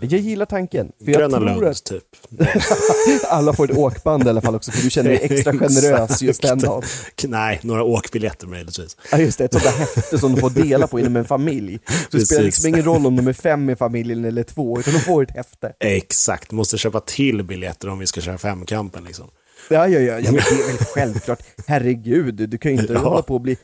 [0.00, 0.92] Jag gillar tanken.
[1.04, 2.04] För jag Gröna tror att typ.
[3.28, 6.42] alla får ett åkband i alla fall också, för du känner dig extra generös just
[6.42, 6.82] den dagen.
[7.24, 8.96] Nej, några åkbiljetter möjligtvis.
[9.12, 11.78] Ja just det, ett sånt där häfte som du får dela på inom en familj.
[11.86, 12.44] Så det spelar Precis.
[12.44, 15.30] liksom ingen roll om de är fem i familjen eller två, utan de får ett
[15.36, 15.72] häfte.
[15.80, 19.26] Exakt, måste köpa till biljetter om vi ska köra femkampen liksom.
[19.70, 21.42] Ja, ja, ja, ja men det är väl självklart.
[21.66, 22.98] Herregud, du kan ju inte Ja.
[22.98, 23.56] hålla på och bli,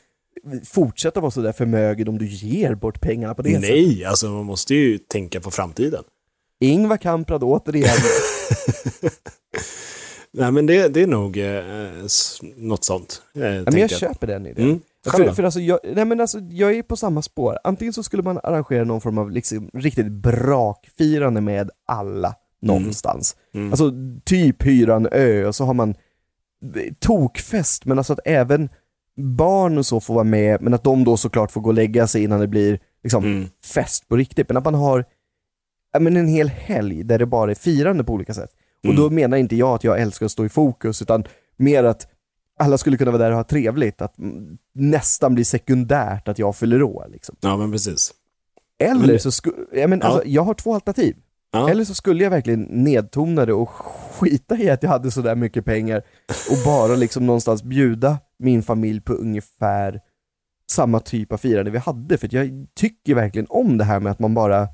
[0.65, 3.71] fortsätta vara sådär förmögen om du ger bort pengarna på det sättet.
[3.71, 6.05] Nej, alltså man måste ju tänka på framtiden.
[6.61, 7.97] Ingvar Kamprad återigen.
[10.35, 11.63] Nej men det, det är nog eh,
[12.57, 13.23] något sånt.
[13.35, 14.65] Eh, Ja, men jag köper den idén.
[14.65, 14.81] Mm.
[15.07, 17.59] För, för alltså, jag, nej men alltså, jag är på samma spår.
[17.65, 23.37] Antingen så skulle man arrangera någon form av liksom, riktigt brakfirande med alla någonstans.
[23.55, 23.71] Mm.
[23.71, 23.93] Alltså
[24.25, 25.95] typ hyra en ö och så har man
[26.99, 28.69] tokfest, men alltså att även
[29.17, 32.07] barn och så får vara med, men att de då såklart får gå och lägga
[32.07, 33.49] sig innan det blir liksom, Mm.
[33.75, 34.49] fest på riktigt.
[34.49, 35.05] Men att man har
[35.93, 38.51] ja, men en hel helg där det bara är firande på olika sätt.
[38.83, 38.97] Och Mm.
[38.97, 41.25] då menar inte jag att jag älskar att stå i fokus, utan
[41.57, 42.07] mer att
[42.59, 44.15] alla skulle kunna vara där och ha trevligt, att
[44.75, 47.07] nästan blir sekundärt att jag fyller år.
[47.13, 47.37] Liksom.
[47.41, 48.13] Ja men precis.
[48.79, 50.07] Eller så skulle, ja, men Ja.
[50.07, 51.17] alltså, jag har två alternativ.
[51.53, 51.71] Ja.
[51.71, 55.65] Eller så skulle jag verkligen nedtona det och skita i att jag hade sådär mycket
[55.65, 56.03] pengar
[56.51, 60.01] och bara liksom någonstans bjuda min familj på ungefär
[60.71, 62.19] samma typ av firande vi hade.
[62.19, 64.69] För jag tycker verkligen om det här med att man bara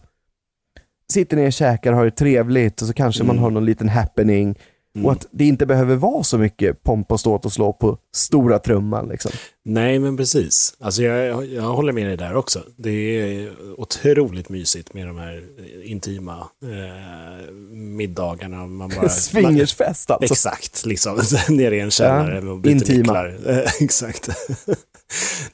[1.13, 3.43] sitter ner och käkar, har det trevligt och så kanske man Mm.
[3.43, 4.59] har någon liten happening.
[4.97, 5.07] Mm.
[5.07, 8.59] Och att det inte behöver vara så mycket pompa och ståt och slå på stora
[8.59, 9.31] trumman liksom.
[9.65, 10.75] Nej men precis.
[10.81, 12.63] Alltså jag, jag håller med dig där också.
[12.77, 15.45] Det är otroligt mysigt med de här
[15.85, 18.67] intima eh, middagarna.
[18.67, 20.35] Man bara, Swingersfest alltså.
[20.35, 23.29] Exakt, liksom nere i en källare Ja, och byter intima.
[23.29, 24.29] Eh, Exakt.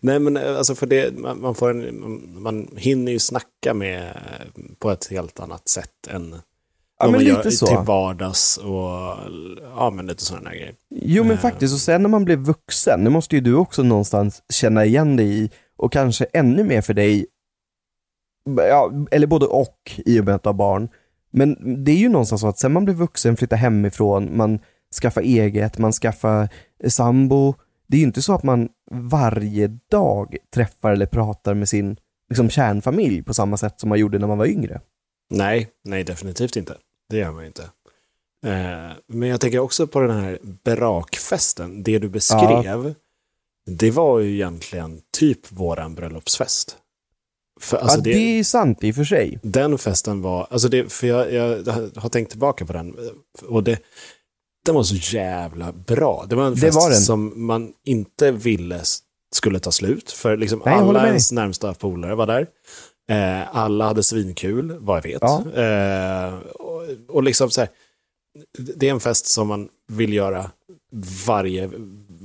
[0.00, 3.74] Nej men eh, alltså för det, man, man, får en, man, man hinner ju snacka
[3.74, 6.34] med eh, på ett helt annat sätt än
[7.04, 7.66] Ja men lite så.
[7.66, 9.18] till vardags och
[9.76, 10.74] ja men lite sådana grejer.
[10.90, 14.42] Jo men faktiskt, och sen när man blir vuxen, det måste ju du också någonstans
[14.52, 17.26] känna igen dig i, och kanske ännu mer för dig,
[18.56, 20.88] ja, eller både och i och med att du har barn.
[21.30, 24.58] Men det är ju någonstans så att sen man blir vuxen, flyttar hemifrån, man
[25.00, 26.48] skaffar eget, man skaffar
[26.84, 27.54] eh, sambo.
[27.86, 31.96] Det är ju inte så att man varje dag träffar eller pratar med sin
[32.28, 34.80] liksom, kärnfamilj på samma sätt som man gjorde när man var yngre.
[35.30, 36.76] Nej, nej definitivt inte.
[37.10, 37.62] Det gör man ju inte.
[38.44, 41.82] Eh, men jag tänker också på den här brakfesten.
[41.82, 42.94] Det du beskrev,
[43.66, 46.76] det var ju egentligen typ våran bröllopsfest.
[47.60, 49.38] För, alltså ja, det, det är sant i och för sig.
[49.42, 51.64] Den festen var, alltså det, för jag, jag
[51.96, 52.96] har tänkt tillbaka på den
[53.42, 53.78] och det,
[54.64, 56.26] den var så jävla bra.
[56.28, 58.80] Det var en fest var som man inte ville
[59.34, 60.10] skulle ta slut.
[60.10, 62.46] För liksom Nej, alla ens närmsta polare var där.
[63.10, 65.22] Eh, alla hade svinkul, vad jag vet.
[65.22, 65.44] Ja.
[65.62, 67.70] Eh, och, och liksom så här,
[68.76, 70.50] det är en fest som man vill göra
[71.26, 71.70] varje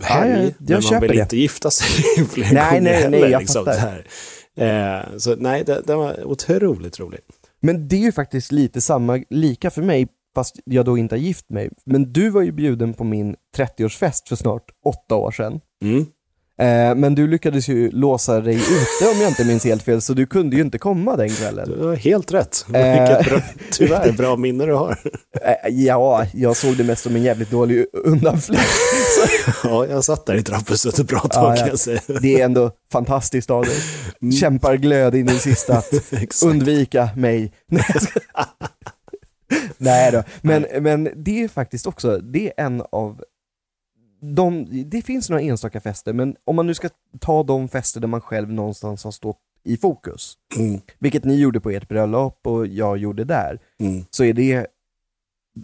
[0.01, 0.55] helg.
[0.67, 1.21] jag men man vill det.
[1.21, 1.87] inte gifta sig
[2.29, 3.29] fler Nej, gånger nej, nej, heller.
[3.29, 3.79] jag liksom, fattar.
[3.79, 3.87] så
[4.59, 5.01] här.
[5.09, 7.25] Eh, så nej, det, det var otroligt roligt.
[7.59, 11.19] Men det är ju faktiskt lite samma, lika för mig, fast jag då inte har
[11.19, 11.69] gift mig.
[11.85, 15.59] Men du var ju bjuden på min 30-årsfest för snart åtta år sedan.
[15.83, 16.05] Mm.
[16.59, 20.13] Eh, men du lyckades ju låsa dig ute om jag inte minns helt fel, så
[20.13, 21.69] du kunde ju inte komma den kvällen.
[21.79, 22.65] Du har helt rätt.
[22.73, 22.99] Eh.
[22.99, 23.41] Vilket bra,
[23.71, 24.97] tyvärr bra minne du har.
[25.41, 28.61] Eh, ja, jag såg det mest som en jävligt dålig undanflykt.
[29.63, 31.55] Ja, jag satt där i trapphuset ett bra tag Ja, ja.
[31.55, 32.01] kan jag säga.
[32.21, 34.31] Det är ändå fantastiskt av dig.
[34.39, 35.93] Kämpar glöd in i sista att
[36.45, 37.53] undvika mig.
[39.77, 43.21] Nej då, men, men det är faktiskt också, det är en av
[44.19, 46.89] de, det finns några enstaka fester, men om man nu ska
[47.19, 50.81] ta de fester där man själv någonstans har stått i fokus, Mm.
[50.99, 54.05] vilket ni gjorde på ert bröllop och jag gjorde där, Mm.
[54.09, 54.67] så är det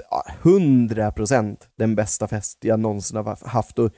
[0.10, 3.80] ja, 100% den bästa fest jag någonsin har haft.
[3.80, 3.92] Och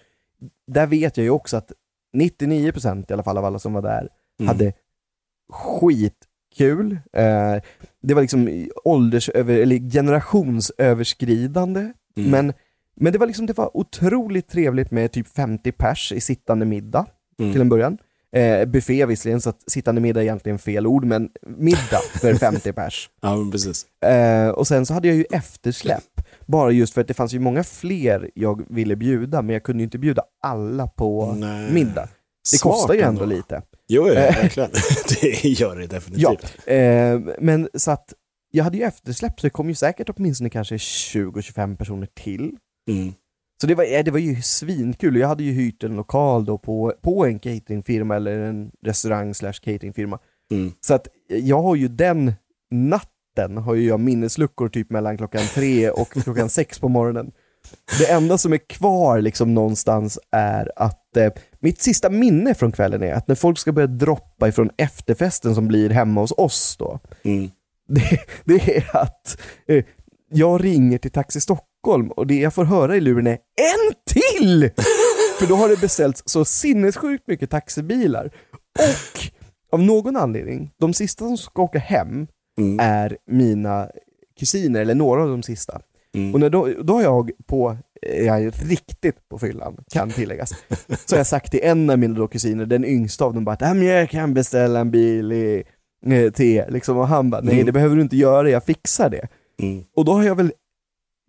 [0.68, 1.72] där vet jag ju också att
[2.18, 4.48] 99% i alla fall av alla som var där Mm.
[4.48, 4.74] hade
[5.50, 6.92] skitkul.
[7.14, 7.56] Eh,
[8.02, 11.80] det var liksom åldersöver, eller generationsöverskridande,
[12.18, 12.32] Mm.
[12.32, 12.54] men,
[13.00, 17.06] men det var liksom, det var otroligt trevligt med typ 50 pers i sittande middag
[17.40, 17.52] Mm.
[17.52, 17.98] till en början.
[18.36, 22.74] Eh, buffé visserligen, så att sittande middag är egentligen fel ord, men middag för 50
[22.74, 23.10] pers.
[23.22, 23.86] Ja, men precis.
[24.06, 27.40] Eh, och sen så hade jag ju eftersläpp, bara just för att det fanns ju
[27.40, 31.72] många fler jag ville bjuda, men jag kunde ju inte bjuda alla på Nej.
[31.72, 32.10] middag.
[32.52, 33.36] Det Smart kostar ju ändå ändå.
[33.36, 33.62] lite.
[33.88, 34.36] Jo, ja, Eh.
[34.36, 34.70] verkligen.
[35.22, 36.56] det gör det definitivt.
[36.66, 38.14] Ja, eh, men så att
[38.52, 42.52] jag hade ju eftersläpp, så det kom ju säkert åtminstone kanske 20-25 personer till.
[42.88, 43.14] Mm.
[43.62, 46.58] Så det var, eh, det var ju svinkul, jag hade ju hyrt en lokal då
[46.58, 50.20] på, på en cateringfirma eller en restaurang slash cateringfirma.
[50.52, 50.72] Mm.
[50.82, 52.34] Så att jag har ju den
[52.72, 57.32] natten, har ju jag minnesluckor typ mellan klockan tre och klockan sex på morgonen.
[58.00, 63.04] Det enda som är kvar liksom någonstans är att eh, mitt sista minne från kvällen
[63.04, 67.00] är att när folk ska börja droppa ifrån efterfesten som blir hemma hos oss då,
[67.24, 67.50] Mm.
[67.88, 69.86] det, det är att eh,
[70.30, 74.70] jag ringer till Taxi Stockholm och det jag får höra i luren är en till!
[75.40, 78.26] För då har det beställts så sinnessjukt mycket taxibilar.
[78.80, 79.20] Och
[79.72, 82.28] av någon anledning, de sista som ska åka hem
[82.60, 82.80] Mm.
[82.80, 83.90] är mina
[84.40, 85.82] kusiner, eller några av de sista.
[86.16, 86.34] Mm.
[86.34, 90.50] Och när då, då har jag på, eh, jag är riktigt på fyllan, kan tilläggas,
[91.06, 93.52] så har jag sagt till en av mina då kusiner, den yngsta av dem, bara
[93.54, 95.64] att "Ja, men jag kan beställa en bil i,
[96.06, 96.72] eh, till er.
[96.72, 97.66] Liksom, och han bara, nej Mm.
[97.66, 99.28] det behöver du inte göra, jag fixar det.
[99.62, 99.84] Mm.
[99.96, 100.52] Och då har jag väl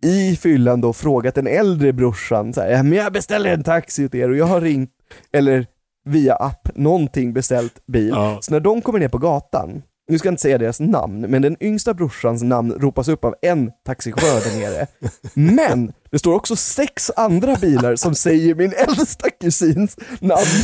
[0.03, 4.05] i fyllan då frågat den äldre brorsan, så här, "Ja, men jag beställer en taxi
[4.05, 4.91] åt er och jag har ringt,
[5.33, 5.67] eller
[6.05, 8.09] via app, någonting beställt bil.
[8.09, 8.37] Ja.
[8.41, 11.41] Så när de kommer ner på gatan, nu ska jag inte säga deras namn, men
[11.41, 14.87] den yngsta brorsans namn ropas upp av en taxichaufför där nere.
[15.33, 20.63] Men det står också sex andra bilar som säger min äldsta kusins namn.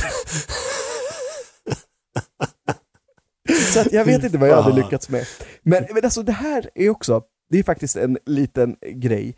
[3.74, 5.26] Så att jag vet inte vad jag hade lyckats med.
[5.64, 9.36] Men, men alltså det här är också, det är faktiskt en liten grej.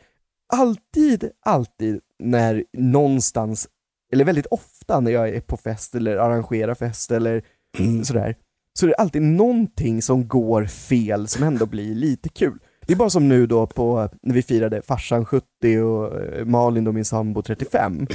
[0.53, 3.67] Alltid, alltid när någonstans,
[4.13, 7.43] eller väldigt ofta när jag är på fest eller arrangerar fest eller
[7.79, 8.03] Mm.
[8.03, 8.35] sådär,
[8.73, 12.59] så är det alltid någonting som går fel som ändå blir lite kul.
[12.87, 15.45] Det är bara som nu då på, när vi firade farsan 70
[15.81, 18.07] och eh, Malin då min sambo 35.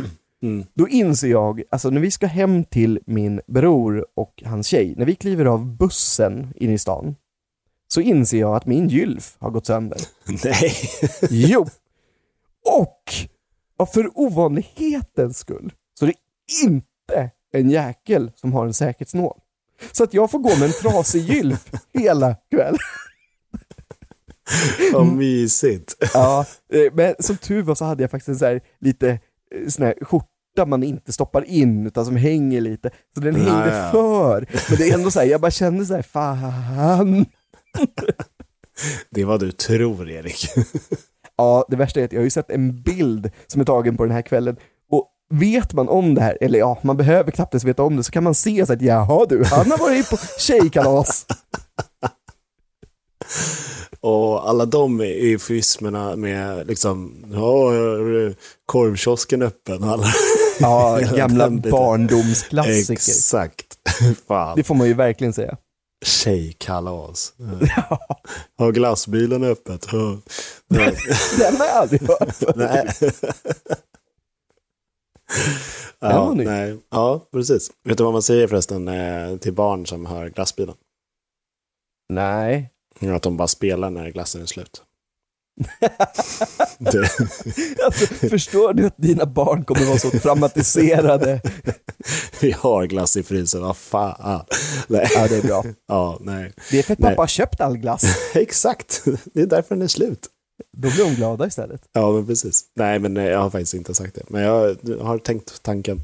[0.43, 0.65] Mm.
[0.75, 5.07] Då inser jag, alltså när vi ska hem till min bror och hans tjej, när
[5.07, 7.17] vi kliver av bussen in i stan,
[7.93, 9.99] så inser jag att min gylf har gått sönder.
[10.45, 10.73] Nej.
[11.31, 11.67] Jo!
[12.65, 16.15] Och för ovanlighetens skull så är det
[16.65, 19.39] inte en jäkel som har en säkerhetsnål.
[19.93, 22.79] Så att jag får gå med en trasig gylf hela kvällen.
[24.93, 25.95] Vad mysigt.
[26.15, 29.69] Ja, eh, men som tur var så hade jag faktiskt en så här lite eh,
[29.69, 32.91] sån här skjorta man inte stoppar in utan som hänger lite.
[33.15, 34.47] Så den Ja, hängde för.
[34.69, 37.27] Men det är ändå så här, jag bara kände så här, fan.
[39.11, 40.47] Det är vad du tror, Erik.
[41.37, 44.03] Ja, det värsta är att jag har ju sett en bild som är tagen på
[44.05, 44.57] den här kvällen
[44.91, 48.05] och vet man om det här, eller ja, man behöver knappt ens veta om det,
[48.05, 51.27] så kan man se så att jaha du, han har varit på tjejkalas.
[54.01, 57.71] Och alla de eufismerna med liksom, ja,
[58.67, 60.07] korvkiosken öppen och alla.
[60.61, 62.93] Ja, gamla barndomsklassiker.
[62.93, 63.67] Exakt.
[64.29, 64.57] Fan.
[64.57, 65.57] Det får man ju verkligen säga.
[66.03, 67.33] Tjejkalas.
[68.59, 69.87] Har glassbilen öppet?
[69.93, 70.19] Ja.
[70.69, 70.97] Nej.
[71.39, 72.57] Den har jag aldrig hört.
[72.57, 72.89] Nej.
[75.99, 76.79] Ja, nej.
[76.91, 77.71] ja, precis.
[77.85, 80.75] Vet du vad man säger förresten eh, till barn som hör glassbilen?
[82.09, 82.71] Nej.
[83.01, 84.83] Att de bara spelar när glassen är slut.
[87.85, 91.41] Alltså, förstår du att dina barn kommer vara så traumatiserade?
[92.41, 94.45] vi har glass i frysen, vad fan.
[94.87, 95.09] Nej.
[95.15, 95.65] Ja, det är bra.
[95.89, 96.53] Ja, nej.
[96.71, 97.11] Det är för att Nej.
[97.11, 98.05] pappa har köpt all glass.
[98.35, 100.29] Exakt, det är därför den är slut.
[100.77, 101.83] Då blir de glada istället.
[101.93, 102.65] Ja, men precis.
[102.77, 104.23] Nej, men jag har faktiskt inte sagt det.
[104.29, 106.01] Men jag har tänkt tanken.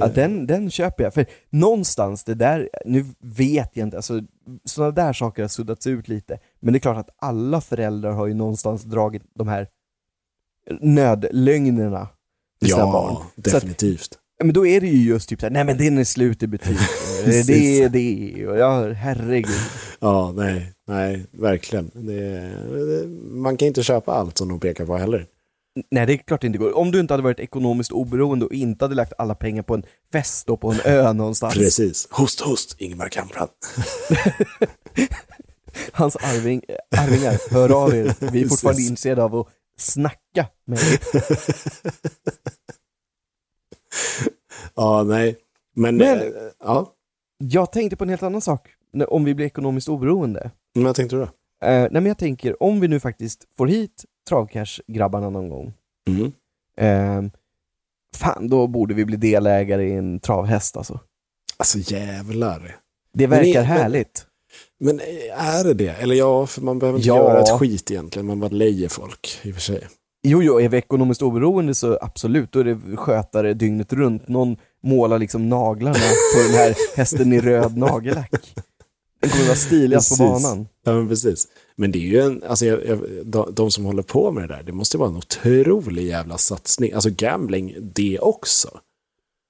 [0.00, 1.14] Ja, den, den köper jag.
[1.14, 4.20] För någonstans, det där, nu vet jag inte, alltså
[4.64, 6.38] sådana där saker har suddats ut lite.
[6.60, 9.68] Men det är klart att alla föräldrar har ju någonstans dragit de här
[10.80, 12.08] nödlögnerna
[12.60, 13.16] till sina barn.
[13.34, 14.18] Ja, Så att, definitivt.
[14.44, 16.76] men då är det ju just typ såhär, nej men den är slut i butiken,
[17.46, 19.50] det är det, och ja, herregud.
[20.00, 21.90] Ja, nej, nej, verkligen.
[21.94, 22.30] Det,
[22.86, 25.26] det, man kan inte köpa allt som de pekar på heller.
[25.90, 26.76] Nej det är klart det inte går.
[26.76, 29.82] Om du inte hade varit ekonomiskt oberoende och inte hade lagt alla pengar på en
[30.12, 31.54] fest och på en ö någonstans.
[31.54, 32.08] Precis.
[32.10, 33.48] Host, host, Ingemar Kamprad.
[35.92, 36.62] Hans arving,
[36.96, 38.14] arvingar, hör av er.
[38.32, 39.46] Vi är fortfarande intresserade av att
[39.78, 40.98] snacka med dig.
[44.74, 45.36] Ja, nej.
[45.74, 46.26] Men, Men- eh,
[46.60, 46.92] ja.
[47.38, 48.68] Jag tänkte på en helt annan sak,
[49.08, 50.50] om vi blir ekonomiskt oberoende.
[50.74, 51.26] Vad tänkte du då?
[51.66, 55.72] Eh, nej men jag tänker, om vi nu faktiskt får hit Travcash-grabbarna någon gång,
[56.08, 56.32] Mm.
[56.80, 57.30] eh,
[58.16, 61.00] fan då borde vi bli delägare i en travhäst alltså.
[61.56, 62.76] Alltså jävlar.
[63.12, 64.26] Det Men verkar men- härligt.
[64.80, 65.00] Men
[65.36, 65.88] är det det?
[65.88, 67.16] Eller ja, för man behöver inte Ja.
[67.16, 68.26] göra ett skit egentligen.
[68.26, 69.86] Man bara lejer folk i och för sig.
[70.22, 74.28] Jo, jo, är vi ekonomiskt oberoende så absolut, då är det skötare dygnet runt.
[74.28, 75.94] Någon målar liksom naglarna
[76.34, 78.30] på den här hästen i röd nagellack.
[79.20, 80.68] Den kommer vara stiligast på banan.
[80.84, 81.48] Ja, men precis.
[81.76, 84.54] Men det är ju en, alltså jag, jag, de, de som håller på med det
[84.54, 86.92] där, det måste vara en otrolig jävla satsning.
[86.92, 88.68] Alltså gambling, det också.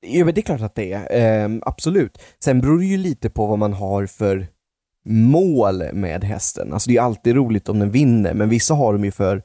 [0.07, 1.09] Jo, men det är klart att det är.
[1.11, 2.19] Ehm, absolut.
[2.45, 4.47] Sen beror det ju lite på vad man har för
[5.05, 6.73] mål med hästen.
[6.73, 9.43] Alltså det är alltid roligt om den vinner, men vissa har dem ju för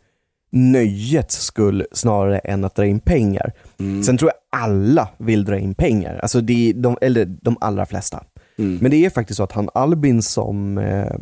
[0.51, 3.53] nöjets skull snarare än att dra in pengar.
[3.79, 4.03] Mm.
[4.03, 8.23] Sen tror jag alla vill dra in pengar, alltså det de, eller de allra flesta.
[8.57, 8.77] Mm.
[8.81, 11.15] Men det är faktiskt så att han Albin som eh,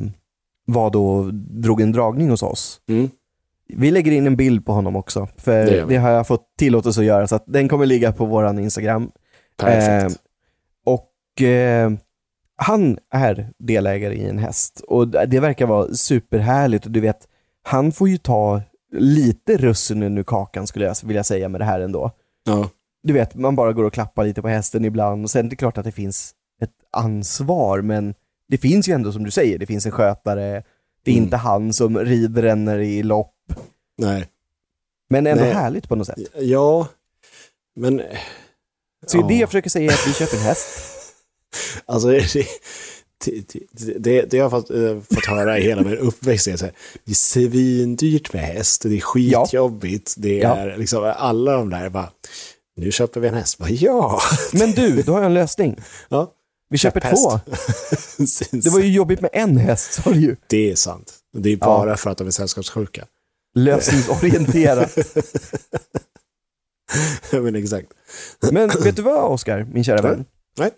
[0.71, 3.09] var då, drog en dragning hos oss, Mm.
[3.67, 6.99] vi lägger in en bild på honom också, för Det det, har jag fått tillåtelse
[6.99, 9.11] att göra, så att den kommer ligga på våran Instagram.
[9.57, 10.15] Perfekt.
[10.15, 11.91] Eh, och eh,
[12.55, 17.27] han är delägare i en häst och det verkar vara superhärligt och du vet,
[17.63, 18.61] han får ju ta
[18.91, 22.11] lite russinen ur kakan skulle jag vilja säga med det här ändå.
[22.43, 22.69] ja.
[23.03, 25.55] Du vet, man bara går och klappar lite på hästen ibland och sen är det
[25.55, 28.13] klart att det finns ett ansvar men
[28.49, 30.63] det finns ju ändå som du säger, det finns en skötare,
[31.03, 31.23] det är Mm.
[31.23, 33.35] inte han som rider den i lopp,
[33.97, 34.27] Nej.
[35.09, 35.53] men ändå Nej.
[35.53, 36.19] härligt på något sätt.
[36.39, 36.87] Ja,
[37.75, 38.01] men...
[39.07, 39.27] Så ja.
[39.27, 40.67] det jag försöker säga är att vi köper en häst.
[41.85, 42.33] Alltså det,
[43.25, 43.41] det,
[43.71, 46.45] det, det, det har jag fått, eh, fått höra i hela min uppväxt.
[46.45, 46.73] Det är, här,
[47.05, 50.13] det är svindyrt med häst, det är skitjobbigt.
[50.17, 50.55] Det Ja.
[50.55, 52.09] är liksom alla de där bara,
[52.75, 53.57] nu köper vi en häst.
[53.57, 54.19] Bara, ja!
[54.53, 55.79] Men du, då har jag en lösning.
[56.09, 56.33] ja.
[56.69, 57.39] Vi köper två.
[58.57, 60.35] Det var ju jobbigt med en häst sa du ju.
[60.47, 61.13] Det är sant.
[61.33, 63.05] Det är bara för att de är sällskapssjuka.
[63.55, 64.97] Lösningsorienterat.
[67.31, 67.87] men exakt.
[68.51, 70.25] Men vet du vad Oskar, min kära vän?
[70.57, 70.71] Nej,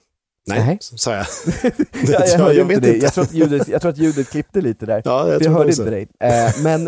[0.47, 0.77] Nej.
[0.81, 1.25] sa jag.
[2.07, 2.97] Jag, jag hörde jag inte.
[2.97, 5.01] Jag tror, att ljudet, jag tror att ljudet klippte lite där.
[5.05, 5.81] Ja, jag jag hörde också.
[5.81, 6.07] inte dig.
[6.19, 6.85] Eh, men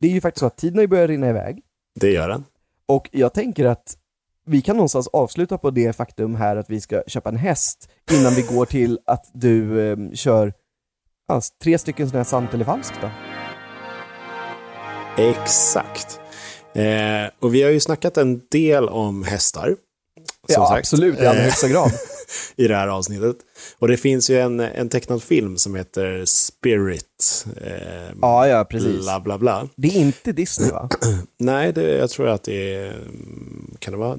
[0.00, 1.62] det är ju faktiskt så att tiden har ju börjat rinna iväg.
[2.00, 2.44] Det gör den.
[2.86, 3.96] Och jag tänker att
[4.46, 8.34] vi kan någonstans avsluta på det faktum här att vi ska köpa en häst innan
[8.34, 10.52] vi går till att du eh, kör
[11.28, 13.10] ja, tre stycken sådana här sant eller falskt då.
[15.16, 16.20] Exakt.
[16.74, 19.76] Eh, och vi har ju snackat en del om hästar.
[20.48, 20.78] Ja, sagt.
[20.78, 21.92] absolut, i allra högsta grad.
[22.56, 23.36] i det här avsnittet.
[23.78, 27.46] Och det finns ju en, en tecknad film som heter Spirit.
[27.62, 29.00] Eh, Ja, ja, precis.
[29.02, 29.68] Bla, bla, bla.
[29.76, 30.88] Det är inte Disney va?
[31.38, 32.90] Nej, det, jag tror att det är...
[32.90, 34.18] mm, Kan det vara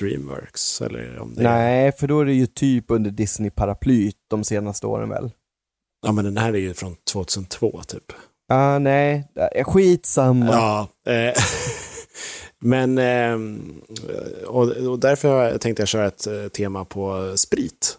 [0.00, 0.80] Dreamworks?
[0.80, 5.08] Eller om det Nej, för då är det ju typ under Disney-paraplyt de senaste åren
[5.08, 5.30] väl?
[6.06, 8.12] Ja, men den här är ju från 2002 typ.
[8.48, 10.46] Ah, nej, äh, skitsamma.
[10.46, 10.88] Ja.
[11.12, 11.34] Eh,
[12.58, 12.98] men...
[12.98, 13.80] ehm,
[14.46, 17.98] och, och därför tänkte jag köra ett eh, tema på sprit.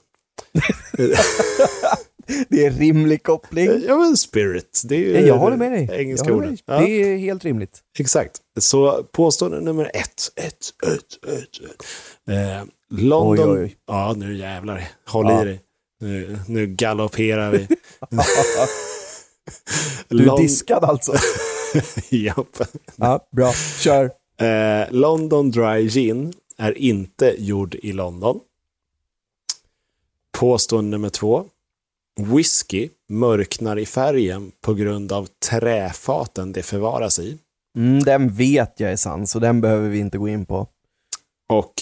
[2.49, 3.69] Det är rimlig koppling.
[3.87, 4.81] Ja, men Spirit.
[4.85, 5.89] Det är ju Ja, jag håller med dig.
[5.93, 6.59] engelska ordet.
[6.65, 6.79] Ja.
[6.79, 7.79] Det är helt rimligt.
[7.99, 8.37] Exakt.
[8.59, 10.31] Så påstående nummer ett.
[10.35, 10.93] ett, ett,
[11.33, 11.85] ett, ett.
[12.29, 13.57] Eh, London.
[13.57, 13.75] Oj, oj.
[13.87, 14.87] Ja, nu jävlar.
[15.07, 15.41] Håll Ja.
[15.41, 15.61] i dig.
[15.99, 17.67] Nu, nu galopperar vi.
[20.07, 21.13] Du är diskad alltså.
[22.09, 22.61] Japp.
[22.95, 23.53] Ja, bra.
[23.79, 24.11] Kör.
[24.41, 28.39] Eh, London Dry Gin är inte gjord i London.
[30.31, 31.45] Påstående nummer två.
[32.17, 37.37] Whisky mörknar i färgen på grund av träfaten det förvaras i.
[37.77, 40.67] Mm, den vet jag är sann, så den behöver vi inte gå in på.
[41.49, 41.73] Och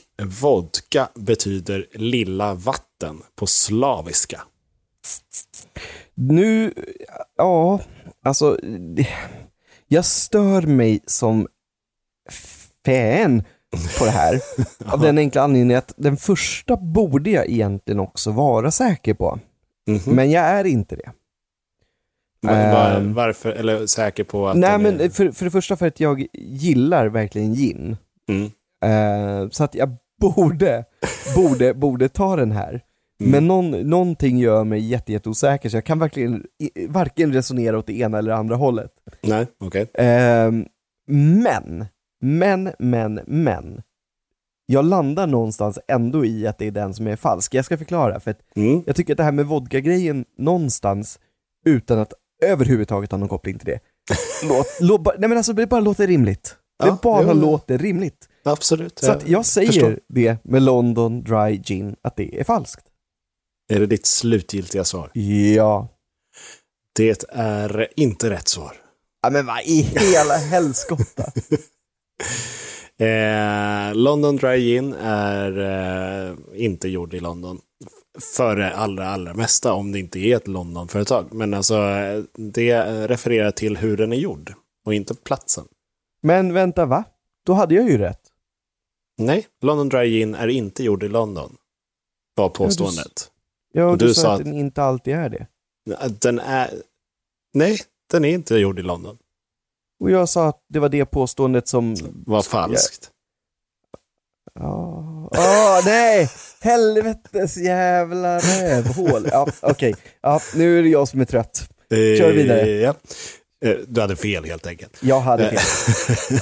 [0.42, 4.42] vodka betyder lilla vatten på slaviska.
[6.16, 6.74] Nu,
[7.38, 7.80] ja,
[8.24, 8.60] alltså,
[9.88, 11.48] jag stör mig som
[12.86, 13.44] fan
[14.00, 14.42] på det här.
[14.94, 19.40] Av den enkla anledningen att den första borde jag egentligen också vara säker på.
[19.88, 20.16] Mhm.
[20.16, 21.12] Men jag är inte det.
[22.42, 23.14] Va- va- Ehm.
[23.14, 23.52] varför?
[23.52, 24.58] Eller säker på att...
[24.58, 27.98] Nej men är- för, för det första för att jag gillar verkligen gin.
[28.30, 28.46] Mm.
[28.86, 29.90] Eh, så att jag
[30.22, 30.86] borde,
[31.36, 32.82] borde, borde ta den här.
[33.20, 33.32] Mm.
[33.32, 37.88] Men någon, någonting gör mig jätte, jätteosäker så jag kan verkligen i- varken resonera åt
[37.88, 38.92] det ena eller andra hållet.
[39.22, 39.88] Nej, okej.
[39.94, 40.66] Ehm,
[41.44, 41.86] men,
[42.22, 43.82] men, men, men.
[44.66, 47.54] Jag landar någonstans ändå i att det är den som är falsk.
[47.54, 48.84] Jag ska förklara, för att Mm.
[48.86, 51.20] jag tycker att det här med vodka-grejen någonstans,
[51.66, 52.14] utan att
[52.44, 53.80] överhuvudtaget ha någon koppling till det,
[54.48, 56.56] låt, låt, nej men alltså det bara låter rimligt.
[56.84, 58.30] Det bara jo, låter rimligt.
[58.46, 59.00] Absolut.
[59.00, 60.00] Så att jag säger förstår.
[60.08, 62.86] det med London Dry Gin, att det är falskt.
[63.74, 65.12] Är det ditt slutgiltiga svar?
[65.14, 65.88] Ja.
[66.96, 68.72] Det är inte rätt svar.
[69.22, 71.24] Ja men vad i hela helskotta?
[73.00, 75.58] Eh, London Dry Gin är
[76.30, 77.62] eh, inte gjord i London.
[78.36, 81.34] För det allra, allra mesta, om det inte är ett Londonföretag.
[81.34, 84.54] Men alltså, eh, det refererar till hur den är gjord
[84.86, 85.66] och inte platsen.
[86.22, 87.04] Men vänta, va?
[87.46, 88.22] Då hade jag ju rätt.
[89.18, 91.56] Nej, London Dry Gin är inte gjord i London.
[92.36, 93.32] Var påståendet.
[93.74, 95.48] Ja, du, du sa sa att att- den inte alltid är det.
[96.22, 96.70] Den är...
[97.54, 97.80] Nej,
[98.12, 99.18] den är inte gjord i London.
[100.00, 101.96] Och jag sa att det var det påståendet som...
[102.26, 103.12] Var falskt.
[104.60, 106.30] Ja, Åh, nej!
[106.62, 109.28] Helvetes jävla rövhål.
[109.32, 109.96] Ja, okej.
[110.22, 111.70] Ja, nu är det jag som är trött.
[111.90, 112.62] Kör vidare.
[112.62, 112.96] Eh, ja.
[113.66, 114.98] Eh, Du hade fel helt enkelt.
[115.02, 116.40] Jag hade fel.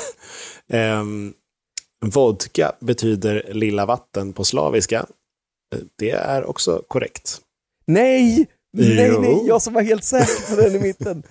[0.80, 1.34] Ehm,
[2.06, 5.06] vodka betyder lilla vatten på slaviska.
[6.00, 7.40] Det är också korrekt.
[7.88, 8.48] Nej!
[8.78, 11.24] Nej, nej, jag som var helt säker på den i mitten.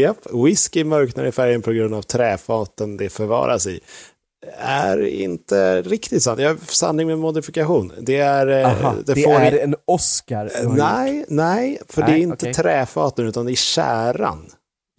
[0.00, 3.80] Japp, whisky mörknar i färgen på grund av träfaten det förvaras i.
[4.58, 6.40] Är inte riktigt sant.
[6.40, 7.92] Jag sanning med modifikation.
[8.00, 8.46] Det är...
[8.46, 10.50] eh, Aha, det, får är en Oscar.
[10.64, 10.76] gjort.
[10.76, 12.54] Nej, nej, för det Nej, är inte okej.
[12.54, 14.46] träfaten utan det är käran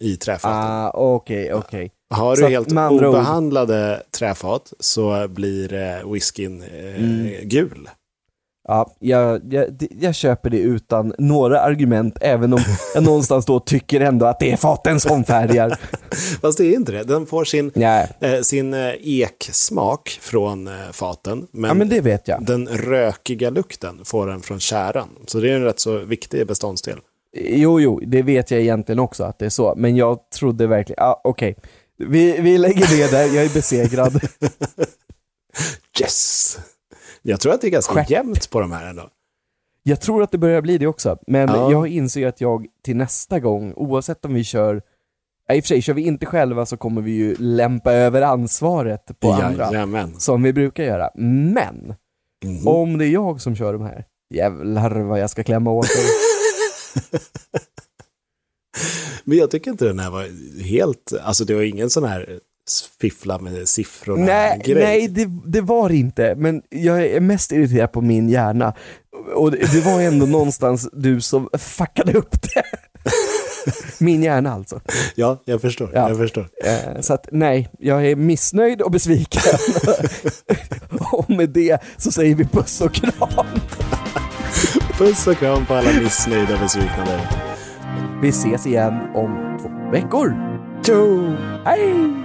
[0.04, 0.58] i träfaten.
[0.70, 1.90] Ah, okej, okej.
[2.14, 6.68] Har så du helt andra ord- obehandlade träfat så blir eh, whiskyn eh,
[7.04, 7.48] Mm.
[7.48, 7.88] gul.
[8.68, 9.66] Ja, jag, jag,
[10.00, 12.60] jag köper det utan några argument, även om
[12.94, 15.80] jag någonstans då tycker ändå att det är faten som färgar.
[16.40, 17.04] Fast det är inte det.
[17.04, 17.72] Den får sin,
[18.20, 21.46] eh, sin eh, eksmak från eh, faten.
[21.50, 22.44] Men, ja men det vet jag.
[22.44, 25.08] den rökiga lukten får den från käran.
[25.26, 26.98] Så det är en rätt så viktig beståndsdel.
[27.36, 30.96] Jo, jo, det vet jag egentligen också att det är så, men jag trodde verkligen,
[31.00, 31.56] ja okej.
[31.98, 34.20] Vi, vi lägger det där, jag är besegrad.
[36.00, 36.58] Yes!
[37.26, 38.10] Jag tror att det är ganska Skepp.
[38.10, 39.08] jämnt på de här ändå.
[39.82, 41.70] Jag tror att det börjar bli det också, men Ja.
[41.70, 44.76] jag inser att jag till nästa gång, oavsett om vi kör,
[45.52, 49.20] i och för sig, kör vi inte själva så kommer vi ju lämpa över ansvaret
[49.20, 50.20] på andra, Jajamän.
[50.20, 51.10] som vi brukar göra.
[51.14, 51.94] Men,
[52.44, 52.68] Mhm.
[52.68, 54.04] om det är jag som kör de här,
[54.34, 56.04] jävlar vad jag ska klämma åt dig.
[59.24, 60.28] Men jag tycker inte den här var
[60.62, 62.40] helt, alltså det var ingen sån här
[63.00, 68.00] fiffla med siffrorna Nej, nej det, det var inte, men jag är mest irriterad på
[68.00, 68.74] min hjärna.
[69.34, 72.62] Och det, det var ändå någonstans du som fuckade upp det.
[74.04, 74.80] Min hjärna alltså.
[75.14, 75.90] Ja, jag förstår.
[75.94, 76.08] Ja.
[76.08, 76.48] Jag förstår.
[76.64, 79.42] Eh, Så att nej, jag är missnöjd och besviken.
[81.12, 83.46] och med det så säger vi puss och kram.
[84.98, 87.30] Puss och kram på alla missnöjda besvikna där.
[88.22, 90.34] Vi ses igen om två veckor.
[90.86, 91.34] Tjo!
[91.64, 92.23] Hej!